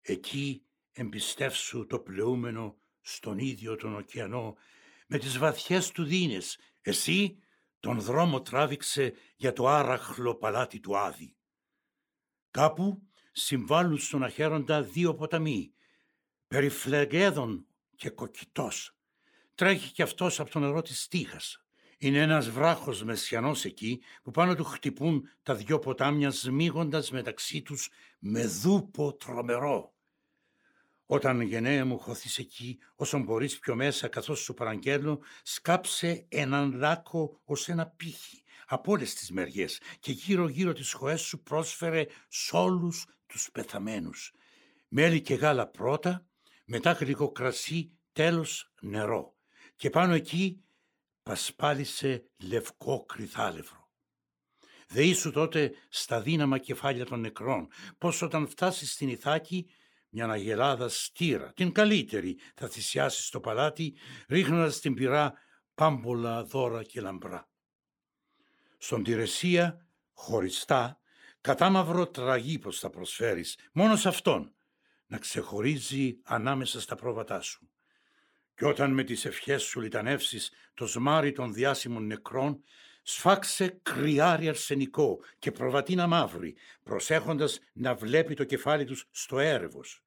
[0.00, 4.56] εκεί εμπιστεύσου το πλεούμενο στον ίδιο τον ωκεανό,
[5.12, 7.38] με τις βαθιές του δίνες, εσύ
[7.80, 11.36] τον δρόμο τράβηξε για το άραχλο παλάτι του Άδη.
[12.50, 13.02] Κάπου
[13.32, 15.72] συμβάλλουν στον αχαίροντα δύο ποταμοί,
[16.48, 18.96] περιφλεγέδων και κοκκιτός.
[19.54, 21.64] Τρέχει κι αυτός από το νερό της στίχας.
[21.98, 27.90] Είναι ένας βράχος μεσιανός εκεί που πάνω του χτυπούν τα δυο ποτάμια σμίγοντας μεταξύ τους
[28.18, 29.91] με δούπο τρομερό.
[31.12, 37.40] Όταν γενναία μου χωθείς εκεί, όσον μπορείς πιο μέσα καθώς σου παραγγέλνω, σκάψε έναν λάκκο
[37.44, 42.52] ως ένα πύχη από όλες τις μεριές και γύρω γύρω τις χωές σου πρόσφερε σ'
[42.52, 44.32] όλους τους πεθαμένους.
[44.88, 46.26] Μέλι και γάλα πρώτα
[46.64, 49.36] μετά γλυκό κρασί, τέλος νερό
[49.76, 50.64] και πάνω εκεί
[51.22, 53.90] πασπάλισε λευκό κρυθάλευρο.
[54.88, 59.66] Δε ήσου τότε στα δύναμα κεφάλια των νεκρών, πως όταν φτάσεις στην Ιθάκη
[60.14, 63.94] μια αγελάδα στήρα, την καλύτερη θα θυσιάσεις στο παλάτι,
[64.28, 65.32] ρίχνοντας την πυρά
[65.74, 67.48] πάμπολα δώρα και λαμπρά.
[68.78, 71.00] Στον Τηρεσία, χωριστά,
[71.40, 74.54] κατάμαυρο τραγί πως θα προσφέρεις, μόνο σε αυτόν,
[75.06, 77.70] να ξεχωρίζει ανάμεσα στα πρόβατά σου.
[78.54, 82.62] Και όταν με τις ευχές σου λιτανεύσεις το σμάρι των διάσημων νεκρών,
[83.02, 90.01] σφάξε κρυάρι αρσενικό και προβατίνα μαύρη, προσέχοντας να βλέπει το κεφάλι τους στο έρευος.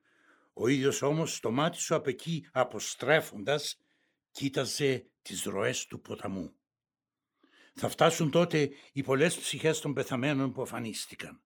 [0.57, 3.77] Ο ίδιος όμως το μάτι σου από εκεί αποστρέφοντας,
[4.31, 6.55] κοίταζε τις ροές του ποταμού.
[7.73, 11.43] Θα φτάσουν τότε οι πολλές ψυχές των πεθαμένων που αφανίστηκαν.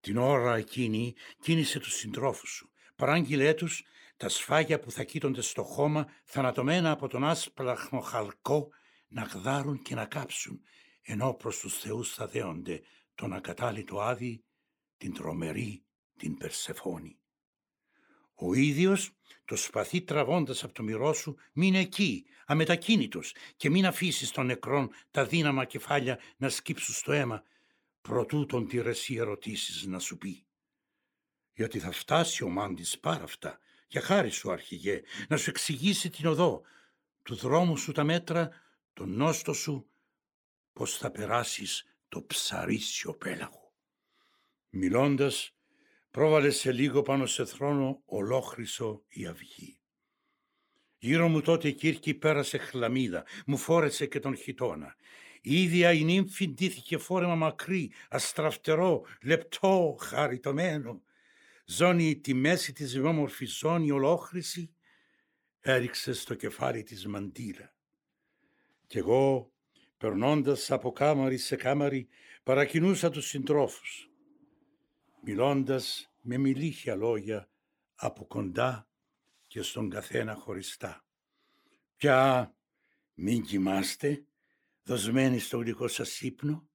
[0.00, 3.84] Την ώρα εκείνη κίνησε τους συντρόφους σου Παράγγειλέ τους
[4.16, 8.68] τα σφάγια που θα κοίτονται στο χώμα, θανατωμένα από τον άσπλαχνο χαλκό,
[9.08, 10.60] να γδάρουν και να κάψουν,
[11.02, 12.80] ενώ προς τους θεούς θα δέονται
[13.14, 14.44] τον ακατάλητο άδη,
[14.96, 15.84] την τρομερή,
[16.16, 17.18] την Περσεφόνη.
[18.40, 19.10] Ο ίδιος,
[19.44, 24.90] το σπαθί τραβώντας από το μυρό σου, μην εκεί, αμετακίνητος και μην αφήσεις των νεκρών
[25.10, 27.42] τα δύναμα κεφάλια να σκύψουν στο αίμα,
[28.00, 30.42] προτού τον τυρεσί ερωτήσεις να σου πει
[31.58, 33.58] γιατί θα φτάσει ο μάντης πάρα αυτά,
[33.88, 36.62] για χάρη σου αρχηγέ, να σου εξηγήσει την οδό,
[37.22, 38.50] του δρόμου σου τα μέτρα,
[38.92, 39.90] τον νόστο σου,
[40.72, 43.72] πως θα περάσεις το ψαρίσιο πέλαγο.
[44.68, 45.54] Μιλώντας,
[46.18, 49.80] πρόβαλε σε λίγο πάνω σε θρόνο ολόχρυσο η αυγή.
[50.98, 54.96] Γύρω μου τότε η Κύρκη πέρασε χλαμίδα, μου φόρεσε και τον χιτώνα.
[55.40, 61.02] Η ίδια η νύμφη ντύθηκε φόρεμα μακρύ, αστραφτερό, λεπτό, χαριτωμένο
[61.64, 64.74] ζώνη τη μέση της όμορφη ζώνη ολόχρηση,
[65.60, 67.74] έριξε στο κεφάλι της μαντήλα.
[68.86, 69.52] Κι εγώ,
[69.96, 72.08] περνώντας από κάμαρη σε κάμαρη,
[72.42, 74.10] παρακινούσα τους συντρόφους,
[75.24, 77.48] μιλώντας με μιλήχια λόγια
[77.94, 78.88] από κοντά
[79.46, 81.04] και στον καθένα χωριστά.
[81.96, 82.54] Πια
[83.14, 84.24] μην κοιμάστε,
[84.82, 86.68] δοσμένοι στο γλυκό σας ύπνο,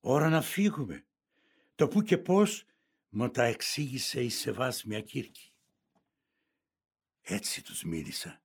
[0.00, 1.06] ώρα να φύγουμε.
[1.74, 2.64] Το που και πώς
[3.08, 5.52] μου τα εξήγησε η Σεβάσμια Κύρκη.
[7.20, 8.42] Έτσι τους μίλησα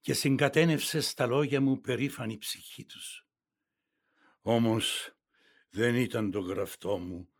[0.00, 3.26] και συγκατένευσε στα λόγια μου περήφανη ψυχή τους.
[4.42, 5.14] Όμως
[5.70, 7.31] δεν ήταν το γραφτό μου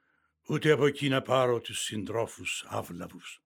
[0.49, 3.43] ούτε από εκεί να πάρω τους συντρόφους άβλαβους.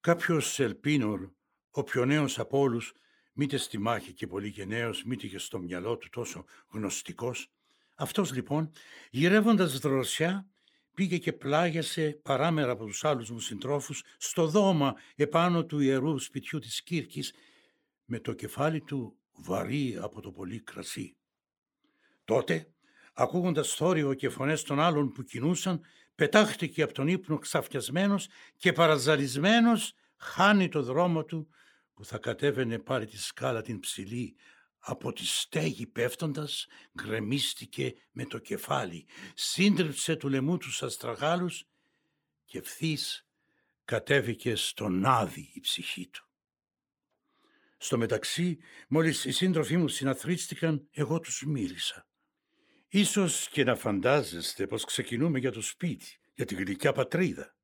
[0.00, 1.30] Κάποιος ελπίνορ,
[1.70, 2.94] ο πιο νέος από όλους,
[3.32, 7.50] μήτε στη μάχη και πολύ γενναίος, μήτε και στο μυαλό του τόσο γνωστικός,
[7.94, 8.70] αυτός λοιπόν,
[9.10, 10.46] γυρεύοντας δροσιά,
[10.94, 16.58] πήγε και πλάγιασε παράμερα από τους άλλους μου συντρόφους στο δώμα επάνω του ιερού σπιτιού
[16.58, 17.34] της Κύρκης
[18.04, 21.16] με το κεφάλι του βαρύ από το πολύ κρασί.
[22.24, 22.72] Τότε
[23.20, 25.80] ακούγοντας θόρυβο και φωνές των άλλων που κινούσαν,
[26.14, 31.48] πετάχτηκε από τον ύπνο ξαφιασμένος και παραζαλισμένος χάνει το δρόμο του
[31.94, 34.36] που θα κατέβαινε πάλι τη σκάλα την ψηλή
[34.78, 36.66] από τη στέγη πέφτοντας
[37.02, 41.64] γκρεμίστηκε με το κεφάλι, σύντριψε του λαιμού τους αστραγάλους
[42.44, 43.26] και ευθύς
[43.84, 46.28] κατέβηκε στον άδει η ψυχή του.
[47.78, 48.58] Στο μεταξύ,
[48.88, 52.09] μόλις οι σύντροφοί μου συναθρίστηκαν, εγώ τους μίλησα.
[52.92, 57.54] Ίσως και να φαντάζεστε πως ξεκινούμε για το σπίτι, για τη γλυκιά πατρίδα.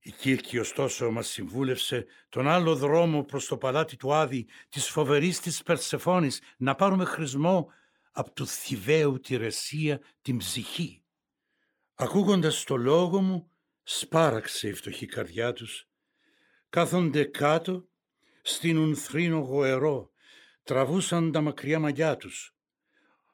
[0.00, 5.40] Η Κύρκη ωστόσο μας συμβούλευσε τον άλλο δρόμο προς το παλάτι του Άδη της φοβερής
[5.40, 7.72] της Περσεφόνης να πάρουμε χρησμό
[8.12, 11.02] από του θηβαίου τη ρεσία την ψυχή.
[11.94, 13.50] Ακούγοντας το λόγο μου
[13.82, 15.88] σπάραξε η φτωχή καρδιά τους.
[16.68, 17.88] Κάθονται κάτω,
[18.42, 20.10] στείνουν θρήνο γοερό,
[20.62, 22.54] τραβούσαν τα μακριά μαλλιά τους.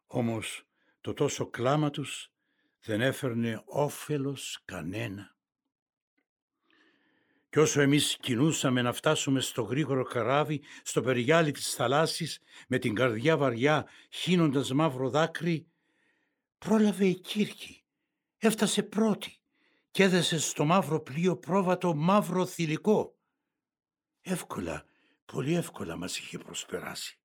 [0.06, 0.67] Όμως
[1.00, 2.32] το τόσο κλάμα τους
[2.80, 5.36] δεν έφερνε όφελος κανένα.
[7.50, 12.94] Κι όσο εμείς κινούσαμε να φτάσουμε στο γρήγορο καράβι, στο περιγιάλι της θαλάσσης, με την
[12.94, 15.66] καρδιά βαριά, χύνοντας μαύρο δάκρυ,
[16.58, 17.84] πρόλαβε η Κύρκη.
[18.38, 19.38] Έφτασε πρώτη
[19.90, 23.16] και έδεσε στο μαύρο πλοίο πρόβατο μαύρο θηλυκό.
[24.20, 24.86] Εύκολα,
[25.24, 27.18] πολύ εύκολα μας είχε προσπεράσει.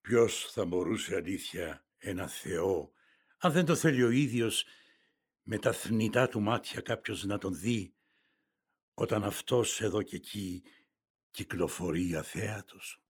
[0.00, 2.92] Ποιος θα μπορούσε αλήθεια ένα Θεό,
[3.38, 4.64] αν δεν το θέλει ο ίδιος
[5.42, 7.94] με τα θνητά του μάτια κάποιος να τον δει
[8.94, 10.62] όταν αυτός εδώ και εκεί
[11.30, 13.02] κυκλοφορεί αθέατος.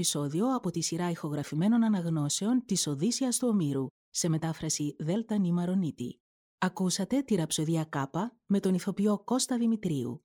[0.00, 6.20] Επεισόδιο από τη σειρά ηχογραφημένων αναγνώσεων της Οδύσσιας του Ομήρου, σε μετάφραση Δέλτα Νιμαρονίτη.
[6.58, 10.24] Ακούσατε τη ραψοδία Κάπα με τον ηθοποιό Κώστα Δημητρίου.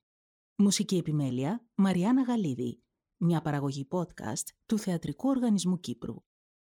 [0.56, 2.82] Μουσική επιμέλεια Μαριάννα Γαλίδη.
[3.16, 6.16] Μια παραγωγή podcast του Θεατρικού Οργανισμού Κύπρου.